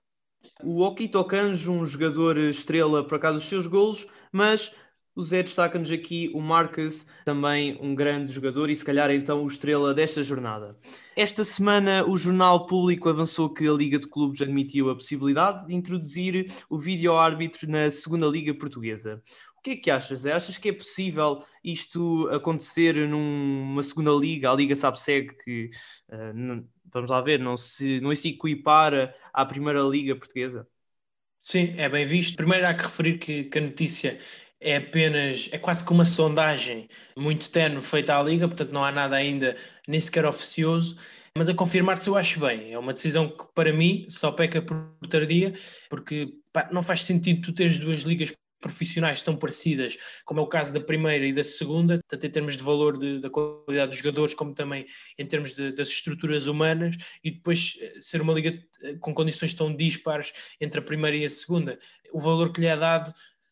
O 0.63 0.83
Okito 0.83 1.23
Kanjo, 1.25 1.73
um 1.73 1.85
jogador 1.85 2.37
estrela 2.39 3.07
por 3.07 3.17
acaso 3.17 3.39
dos 3.39 3.49
seus 3.49 3.67
golos, 3.67 4.07
mas 4.33 4.75
o 5.15 5.23
Zé 5.23 5.43
destaca-nos 5.43 5.91
aqui 5.91 6.31
o 6.35 6.41
Marcus, 6.41 7.09
também 7.25 7.77
um 7.81 7.95
grande 7.95 8.33
jogador 8.33 8.71
e 8.71 8.77
se 8.77 8.85
calhar 8.85 9.11
então 9.11 9.43
o 9.43 9.47
estrela 9.49 9.93
desta 9.93 10.23
jornada. 10.23 10.77
Esta 11.17 11.45
semana 11.45 12.05
o 12.07 12.17
Jornal 12.17 12.67
Público 12.67 13.09
avançou 13.09 13.53
que 13.53 13.67
a 13.67 13.73
Liga 13.73 13.99
de 13.99 14.09
Clubes 14.09 14.41
admitiu 14.41 14.89
a 14.89 14.95
possibilidade 14.95 15.67
de 15.67 15.75
introduzir 15.75 16.47
o 16.69 16.79
vídeo-árbitro 16.79 17.69
na 17.69 17.91
segunda 17.91 18.27
Liga 18.27 18.55
Portuguesa. 18.55 19.23
O 19.59 19.63
que 19.63 19.73
é 19.73 19.77
que 19.77 19.91
achas? 19.91 20.21
Zé? 20.21 20.33
Achas 20.33 20.57
que 20.57 20.71
é 20.71 20.73
possível 20.73 21.45
isto 21.63 22.29
acontecer 22.29 23.07
numa 23.07 23.83
segunda 23.83 24.11
liga, 24.13 24.51
a 24.51 24.55
Liga 24.55 24.75
Sabseg, 24.75 25.37
que 25.45 25.69
uh, 26.09 26.33
não, 26.35 26.65
vamos 26.91 27.11
lá 27.11 27.21
ver, 27.21 27.39
não 27.39 27.59
se, 27.59 28.01
não 28.01 28.15
se 28.15 28.31
equipara 28.31 29.15
à 29.35 29.45
primeira 29.45 29.83
liga 29.83 30.17
portuguesa? 30.17 30.67
Sim, 31.43 31.75
é 31.77 31.89
bem 31.89 32.07
visto. 32.07 32.37
Primeiro 32.37 32.67
há 32.67 32.73
que 32.73 32.85
referir 32.85 33.19
que, 33.19 33.45
que 33.45 33.59
a 33.59 33.63
notícia 33.63 34.19
é 34.61 34.77
apenas, 34.77 35.49
é 35.53 35.59
quase 35.59 35.85
que 35.85 35.93
uma 35.93 36.05
sondagem 36.05 36.87
muito 37.17 37.51
tenue 37.51 37.81
feita 37.81 38.17
à 38.17 38.23
Liga, 38.23 38.47
portanto 38.47 38.73
não 38.73 38.85
há 38.85 38.93
nada 38.93 39.17
ainda 39.17 39.57
nem 39.89 39.99
sequer 39.99 40.27
oficioso, 40.27 40.97
mas 41.35 41.49
a 41.49 41.55
confirmar-se 41.55 42.09
eu 42.09 42.17
acho 42.17 42.41
bem. 42.41 42.73
É 42.73 42.79
uma 42.79 42.93
decisão 42.93 43.29
que 43.29 43.45
para 43.55 43.73
mim 43.73 44.07
só 44.11 44.31
peca 44.31 44.61
por 44.61 44.93
tardia, 45.09 45.53
porque 45.89 46.29
pá, 46.53 46.69
não 46.73 46.83
faz 46.83 47.03
sentido 47.03 47.41
tu 47.41 47.55
teres 47.55 47.79
duas 47.79 48.03
ligas 48.03 48.33
profissionais 48.61 49.23
tão 49.23 49.35
parecidas, 49.35 49.97
como 50.25 50.41
é 50.41 50.43
o 50.43 50.47
caso 50.47 50.75
da 50.75 50.81
primeira 50.81 51.25
e 51.25 51.33
da 51.33 51.43
segunda, 51.43 51.99
tanto 52.07 52.27
em 52.27 52.31
termos 52.31 52.57
de 52.57 52.63
valor 52.63 52.99
de, 52.99 53.19
da 53.19 53.31
qualidade 53.31 53.91
dos 53.91 53.99
jogadores, 53.99 54.35
como 54.35 54.55
também 54.55 54.85
em 55.19 55.27
termos 55.27 55.55
de, 55.55 55.73
das 55.73 55.89
estruturas 55.89 56.47
humanas, 56.47 56.97
e 57.25 57.31
depois 57.31 57.79
eh, 57.81 57.95
ser 58.01 58.21
uma 58.21 58.35
liga 58.35 58.53
eh, 58.83 58.97
com 59.01 59.15
condições 59.15 59.55
tão 59.55 59.75
dispares 59.75 60.33
entre 60.61 60.81
a 60.81 60.83
primeira 60.83 61.17
e 61.17 61.25
a 61.25 61.31
segunda. 61.31 61.79
O 62.13 62.21
valor 62.21 62.53
que 62.53 62.61
lhe 62.61 62.67
é 62.67 62.77
dado 62.77 63.11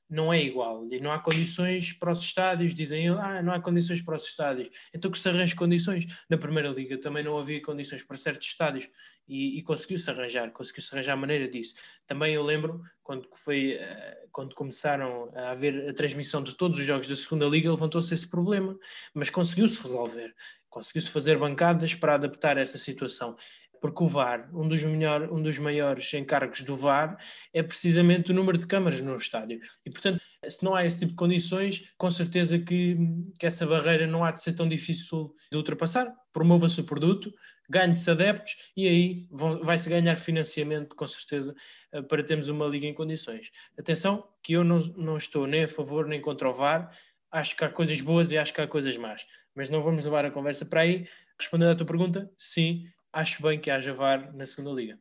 não 0.09 0.33
é 0.33 0.43
igual 0.43 0.87
e 0.91 0.99
não 1.01 1.13
há 1.13 1.19
condições 1.19 1.93
para 1.93 2.13
os 2.13 2.21
estádios. 2.21 2.75
Dizem, 2.75 3.09
ah, 3.09 3.43
não 3.43 3.53
há 3.53 3.61
condições 3.61 4.01
para 4.01 4.17
os 4.17 4.25
estádios. 4.25 4.69
Então 4.95 5.11
que 5.11 5.19
se 5.19 5.29
arranje 5.29 5.55
condições. 5.55 6.07
Na 6.29 6.39
Primeira 6.39 6.69
Liga 6.69 6.99
também 6.99 7.23
não 7.23 7.37
havia 7.37 7.61
condições 7.61 8.03
para 8.03 8.17
certos 8.17 8.49
estádios 8.49 8.89
e, 9.29 9.59
e 9.59 9.63
conseguiu-se 9.63 10.11
arranjar, 10.11 10.51
conseguiu-se 10.51 10.93
arranjar 10.95 11.13
a 11.13 11.17
maneira 11.17 11.47
disso. 11.47 11.75
Também 12.07 12.35
eu 12.35 12.43
lembro 12.43 12.81
quando, 13.03 13.29
foi, 13.35 13.73
eh, 13.73 14.27
quando 14.33 14.55
começaram 14.55 15.31
a 15.35 15.51
haver 15.51 15.91
a 15.91 15.93
transmissão 15.93 16.43
de 16.43 16.55
todos 16.55 16.79
os 16.79 16.85
jogos 16.85 17.09
da 17.09 17.17
Segunda 17.17 17.47
Liga, 17.47 17.71
levantou-se 17.71 18.13
esse 18.13 18.29
problema, 18.29 18.79
mas 19.13 19.29
conseguiu-se 19.29 19.81
resolver. 19.83 20.35
Conseguiu-se 20.71 21.11
fazer 21.11 21.39
bancadas 21.39 21.95
para 21.95 22.15
adaptar 22.15 22.57
essa 22.57 22.79
situação 22.79 23.35
porque 23.81 24.03
o 24.03 24.07
VAR, 24.07 24.49
um 24.55 24.67
dos, 24.69 24.83
melhor, 24.83 25.33
um 25.33 25.43
dos 25.43 25.59
maiores 25.59 26.13
encargos 26.15 26.63
do 26.63 26.75
VAR, 26.75 27.17
é 27.53 27.63
precisamente 27.63 28.31
o 28.31 28.35
número 28.35 28.59
de 28.59 28.67
câmaras 28.67 29.01
no 29.01 29.17
estádio. 29.17 29.61
E, 29.85 29.91
portanto, 29.91 30.23
se 30.47 30.65
não 30.65 30.75
há 30.75 30.85
esse 30.85 30.99
tipo 30.99 31.13
de 31.13 31.17
condições, 31.17 31.93
com 31.97 32.11
certeza 32.11 32.59
que, 32.59 32.97
que 33.39 33.47
essa 33.47 33.67
barreira 33.67 34.07
não 34.07 34.25
há 34.25 34.31
de 34.31 34.43
ser 34.43 34.55
tão 34.55 34.69
difícil 34.69 35.35
de 35.51 35.57
ultrapassar. 35.57 36.13
Promova-se 36.33 36.81
o 36.81 36.85
produto, 36.85 37.33
ganhe-se 37.69 38.11
adeptos 38.11 38.55
e 38.77 38.87
aí 38.87 39.29
vai-se 39.63 39.89
ganhar 39.89 40.17
financiamento, 40.17 40.95
com 40.95 41.07
certeza, 41.07 41.55
eh, 41.93 42.03
para 42.03 42.23
termos 42.23 42.49
uma 42.49 42.67
liga 42.67 42.87
em 42.87 42.95
condições. 42.95 43.51
Atenção, 43.79 44.25
que 44.43 44.53
eu 44.53 44.65
não, 44.65 44.79
não 44.97 45.17
estou 45.17 45.47
nem 45.47 45.65
a 45.65 45.69
favor 45.69 46.07
nem 46.07 46.21
contra 46.21 46.49
o 46.49 46.53
VAR, 46.53 46.91
acho 47.31 47.57
que 47.57 47.65
há 47.65 47.69
coisas 47.69 48.01
boas 48.01 48.31
e 48.31 48.39
acho 48.39 48.55
que 48.55 48.61
há 48.61 48.67
coisas 48.67 48.97
más. 48.97 49.27
Mas 49.55 49.69
não 49.69 49.83
vamos 49.83 50.05
levar 50.05 50.25
a 50.25 50.31
conversa 50.31 50.65
para 50.65 50.81
aí. 50.81 51.07
Respondendo 51.39 51.71
à 51.71 51.77
tua 51.77 51.87
pergunta, 51.87 52.31
sim, 52.37 52.85
acho 53.13 53.43
bem 53.43 53.59
que 53.59 53.71
haja 53.71 53.93
VAR 53.93 54.35
na 54.35 54.47
segunda 54.47 54.71
liga. 54.73 54.99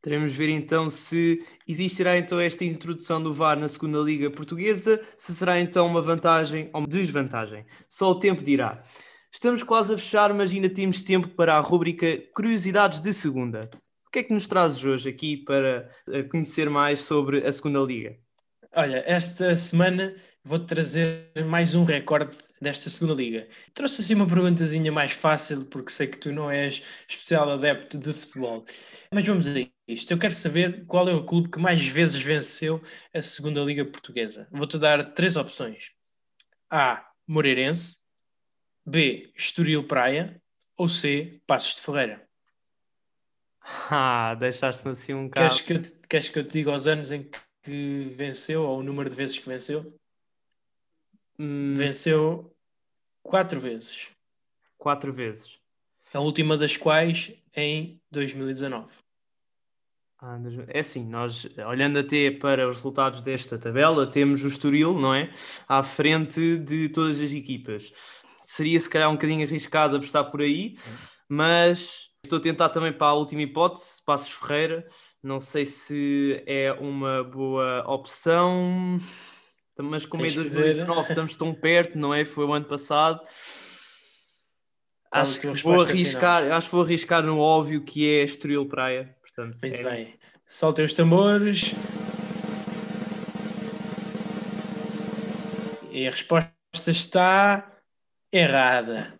Teremos 0.00 0.32
de 0.32 0.36
ver 0.36 0.50
então 0.50 0.90
se 0.90 1.42
existirá 1.66 2.18
então 2.18 2.38
esta 2.38 2.64
introdução 2.64 3.22
do 3.22 3.32
VAR 3.32 3.58
na 3.58 3.68
segunda 3.68 3.98
liga 4.00 4.30
portuguesa, 4.30 5.02
se 5.16 5.34
será 5.34 5.58
então 5.58 5.86
uma 5.86 6.02
vantagem 6.02 6.68
ou 6.74 6.80
uma 6.80 6.86
desvantagem. 6.86 7.64
Só 7.88 8.10
o 8.10 8.18
tempo 8.18 8.42
dirá. 8.42 8.82
Estamos 9.32 9.62
quase 9.62 9.94
a 9.94 9.98
fechar, 9.98 10.32
mas 10.34 10.52
ainda 10.52 10.68
temos 10.68 11.02
tempo 11.02 11.28
para 11.28 11.56
a 11.56 11.60
rubrica 11.60 12.22
Curiosidades 12.34 13.00
de 13.00 13.12
Segunda. 13.12 13.68
O 14.06 14.10
que 14.10 14.18
é 14.18 14.22
que 14.22 14.32
nos 14.32 14.46
trazes 14.46 14.84
hoje 14.84 15.08
aqui 15.08 15.38
para 15.38 15.90
eh, 16.10 16.22
conhecer 16.22 16.70
mais 16.70 17.00
sobre 17.00 17.44
a 17.44 17.50
segunda 17.50 17.80
liga? 17.80 18.16
Olha, 18.76 19.02
esta 19.06 19.56
semana 19.56 20.14
vou-te 20.44 20.66
trazer 20.66 21.30
mais 21.46 21.74
um 21.74 21.84
recorde 21.84 22.36
desta 22.60 22.90
segunda 22.90 23.14
liga. 23.14 23.48
Trouxe 23.72 24.02
assim 24.02 24.14
uma 24.14 24.26
perguntazinha 24.26 24.92
mais 24.92 25.12
fácil, 25.12 25.64
porque 25.64 25.90
sei 25.90 26.06
que 26.06 26.18
tu 26.18 26.30
não 26.30 26.50
és 26.50 26.82
especial 27.08 27.50
adepto 27.50 27.98
de 27.98 28.12
futebol. 28.12 28.64
Mas 29.10 29.24
vamos 29.24 29.46
a 29.46 29.50
isto. 29.88 30.10
Eu 30.12 30.18
quero 30.18 30.34
saber 30.34 30.84
qual 30.84 31.08
é 31.08 31.14
o 31.14 31.24
clube 31.24 31.50
que 31.50 31.58
mais 31.58 31.82
vezes 31.86 32.22
venceu 32.22 32.82
a 33.12 33.22
segunda 33.22 33.60
liga 33.62 33.84
portuguesa. 33.86 34.46
Vou-te 34.50 34.78
dar 34.78 35.14
três 35.14 35.36
opções. 35.36 35.92
A. 36.70 37.08
Moreirense. 37.26 37.96
B. 38.86 39.32
Estoril 39.34 39.84
Praia. 39.84 40.40
Ou 40.76 40.88
C. 40.88 41.40
Passos 41.46 41.76
de 41.76 41.82
Ferreira. 41.82 42.22
Ah, 43.90 44.34
deixaste-me 44.34 44.92
assim 44.92 45.14
um 45.14 45.24
bocado. 45.24 45.48
Queres 45.48 45.60
que, 45.62 45.72
eu 45.72 45.80
te, 45.80 46.06
queres 46.06 46.28
que 46.28 46.38
eu 46.38 46.44
te 46.44 46.52
diga 46.52 46.74
os 46.74 46.86
anos 46.86 47.10
em 47.10 47.26
que 47.62 48.12
venceu, 48.14 48.62
ou 48.62 48.80
o 48.80 48.82
número 48.82 49.08
de 49.08 49.16
vezes 49.16 49.38
que 49.38 49.48
venceu? 49.48 49.98
Hum. 51.38 51.74
Venceu 51.74 52.54
quatro 53.22 53.58
vezes. 53.60 54.10
Quatro 54.78 55.12
vezes. 55.12 55.58
A 56.12 56.20
última 56.20 56.56
das 56.56 56.76
quais 56.76 57.32
em 57.56 58.00
2019. 58.10 58.86
Ah, 60.20 60.38
é 60.68 60.80
assim, 60.80 61.04
nós 61.06 61.46
olhando 61.68 61.98
até 61.98 62.30
para 62.30 62.66
os 62.68 62.76
resultados 62.76 63.20
desta 63.20 63.58
tabela, 63.58 64.06
temos 64.06 64.42
o 64.42 64.48
Estoril, 64.48 64.98
não 64.98 65.12
é? 65.12 65.30
À 65.68 65.82
frente 65.82 66.56
de 66.56 66.88
todas 66.88 67.20
as 67.20 67.32
equipas. 67.32 67.92
Seria 68.40 68.78
se 68.80 68.88
calhar 68.88 69.10
um 69.10 69.14
bocadinho 69.14 69.46
arriscado 69.46 69.96
apostar 69.96 70.30
por 70.30 70.40
aí, 70.40 70.76
mas 71.28 72.10
estou 72.22 72.38
a 72.38 72.42
tentar 72.42 72.70
também 72.70 72.92
para 72.92 73.08
a 73.08 73.14
última 73.14 73.42
hipótese, 73.42 74.02
Passos 74.04 74.30
Ferreira, 74.30 74.86
não 75.22 75.38
sei 75.40 75.66
se 75.66 76.42
é 76.46 76.72
uma 76.72 77.24
boa 77.24 77.84
opção, 77.86 78.96
mas 79.78 80.06
como 80.06 80.24
é 80.24 80.30
2019 80.30 81.08
estamos 81.08 81.36
tão 81.36 81.52
perto, 81.52 81.98
não 81.98 82.14
é? 82.14 82.24
Foi 82.24 82.44
o 82.44 82.52
ano 82.52 82.66
passado. 82.66 83.20
acho 85.10 85.38
que 85.38 85.46
vou 85.46 85.80
arriscar, 85.80 86.42
final? 86.42 86.56
acho 86.56 86.68
que 86.68 86.74
vou 86.74 86.84
arriscar 86.84 87.22
no 87.22 87.38
óbvio 87.38 87.82
que 87.82 88.08
é 88.08 88.22
Estoril 88.22 88.66
Praia. 88.66 89.16
Portanto, 89.20 89.58
Muito 89.60 89.80
é... 89.80 89.82
bem. 89.82 90.14
Soltem 90.46 90.84
os 90.84 90.94
tambores. 90.94 91.74
E 95.90 96.06
a 96.06 96.10
resposta 96.10 96.90
está 96.90 97.72
errada. 98.32 99.18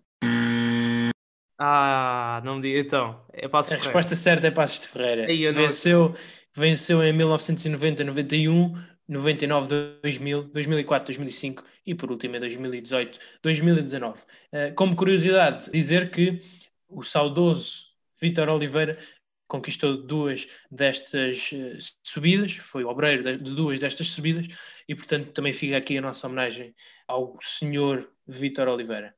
Ah, 1.59 2.43
não 2.45 2.57
me 2.57 2.62
diga. 2.62 2.81
Então, 2.81 3.25
é 3.33 3.49
Passos 3.49 3.73
A 3.73 3.77
resposta 3.77 4.17
certa 4.17 4.49
é 4.49 4.51
Passos 4.51 4.81
de 4.83 4.88
Ferreira. 4.88 5.27
Aí, 5.27 5.51
venceu, 5.51 6.11
não... 6.11 6.17
venceu 6.55 7.03
em 7.03 7.12
1990, 7.12 8.05
91, 8.05 8.75
99, 9.07 9.69
2000, 10.03 10.45
2004, 10.45 11.07
2005 11.07 11.64
e 11.87 11.95
por 11.95 12.11
último 12.11 12.37
em 12.37 12.40
2018, 12.40 13.19
2019. 13.43 14.23
Como 14.75 14.97
curiosidade, 14.97 15.71
dizer 15.71 16.11
que 16.11 16.38
o 16.88 17.03
saudoso 17.03 17.95
Vítor 18.21 18.49
Oliveira 18.49 18.97
conquistou 19.47 19.97
duas 19.97 20.47
destas 20.71 21.51
eh, 21.53 21.79
subidas, 22.03 22.57
foi 22.57 22.85
obreiro 22.85 23.38
de 23.38 23.55
duas 23.55 23.79
destas 23.79 24.09
subidas 24.09 24.47
e 24.88 24.95
portanto 24.95 25.33
também 25.33 25.53
fica 25.53 25.77
aqui 25.77 25.99
a 25.99 26.01
nossa 26.01 26.27
homenagem 26.27 26.75
ao 27.07 27.37
senhor 27.40 28.11
Vítor 28.27 28.69
Oliveira. 28.69 29.14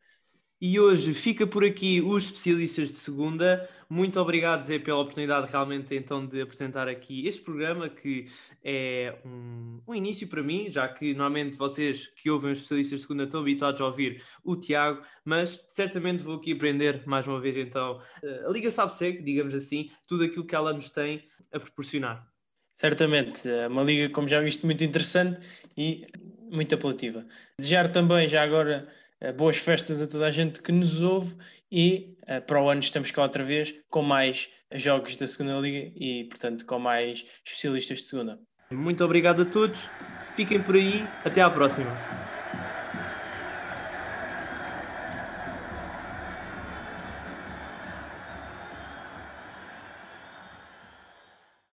E 0.59 0.81
hoje 0.81 1.13
fica 1.13 1.47
por 1.47 1.65
aqui 1.65 2.01
os 2.01 2.25
especialistas 2.25 2.89
de 2.89 2.97
segunda. 2.97 3.69
Muito 3.91 4.19
obrigado, 4.19 4.63
Zé, 4.63 4.79
pela 4.79 5.01
oportunidade 5.01 5.51
realmente 5.51 5.95
então 5.95 6.27
de 6.27 6.41
apresentar 6.41 6.89
aqui 6.89 7.27
este 7.27 7.43
programa 7.43 7.91
que 7.91 8.27
é 8.65 9.19
um, 9.25 9.83
um, 9.87 9.95
início 9.95 10.27
para 10.27 10.43
mim, 10.43 10.71
já 10.71 10.89
que 10.89 11.13
normalmente 11.13 11.59
vocês 11.59 12.07
que 12.07 12.31
ouvem 12.31 12.53
os 12.53 12.59
especialistas 12.59 13.01
de 13.01 13.03
segunda 13.03 13.25
estão 13.25 13.41
habituados 13.41 13.81
a 13.83 13.85
ouvir 13.85 14.23
o 14.43 14.57
Tiago, 14.57 15.03
mas 15.25 15.63
certamente 15.69 16.23
vou 16.23 16.37
aqui 16.37 16.53
aprender 16.53 17.03
mais 17.07 17.27
uma 17.27 17.39
vez 17.39 17.57
então 17.57 18.01
a 18.47 18.51
Liga 18.51 18.71
Sabe 18.71 18.95
Segue, 18.97 19.23
digamos 19.23 19.55
assim, 19.55 19.91
tudo 20.07 20.25
aquilo 20.25 20.47
que 20.47 20.55
ela 20.55 20.73
nos 20.73 20.89
tem 20.89 21.29
a 21.53 21.61
proporcionar. 21.61 22.27
Certamente, 22.75 23.49
é 23.49 23.69
uma 23.69 23.83
liga, 23.83 24.11
como 24.11 24.29
já 24.29 24.41
viste, 24.41 24.67
muito 24.67 24.85
interessante 24.85 25.41
e 25.77 26.07
muito 26.51 26.75
apelativa. 26.75 27.27
Desejar 27.59 27.91
também, 27.91 28.29
já 28.29 28.43
agora, 28.43 28.87
eh, 28.87 29.06
boas 29.37 29.57
festas 29.57 30.01
a 30.01 30.07
toda 30.07 30.27
a 30.27 30.31
gente 30.31 30.61
que 30.61 30.73
nos 30.73 31.01
ouve 31.01 31.37
e 31.71 32.15
uh, 32.23 32.41
para 32.47 32.61
o 32.61 32.69
ano 32.69 32.81
estamos 32.81 33.11
cá 33.11 33.23
outra 33.23 33.43
vez 33.43 33.75
com 33.91 34.03
mais 34.03 34.49
jogos 34.75 35.17
da 35.17 35.27
segunda 35.27 35.59
liga 35.59 35.93
e 35.97 36.25
portanto 36.25 36.67
com 36.67 36.79
mais 36.79 37.25
especialistas 37.45 37.99
de 37.99 38.05
segunda. 38.05 38.39
Muito 38.71 39.05
obrigado 39.05 39.43
a 39.43 39.45
todos, 39.45 39.89
fiquem 40.35 40.63
por 40.63 40.75
aí, 40.75 41.07
até 41.25 41.41
à 41.41 41.49
próxima. 41.49 42.36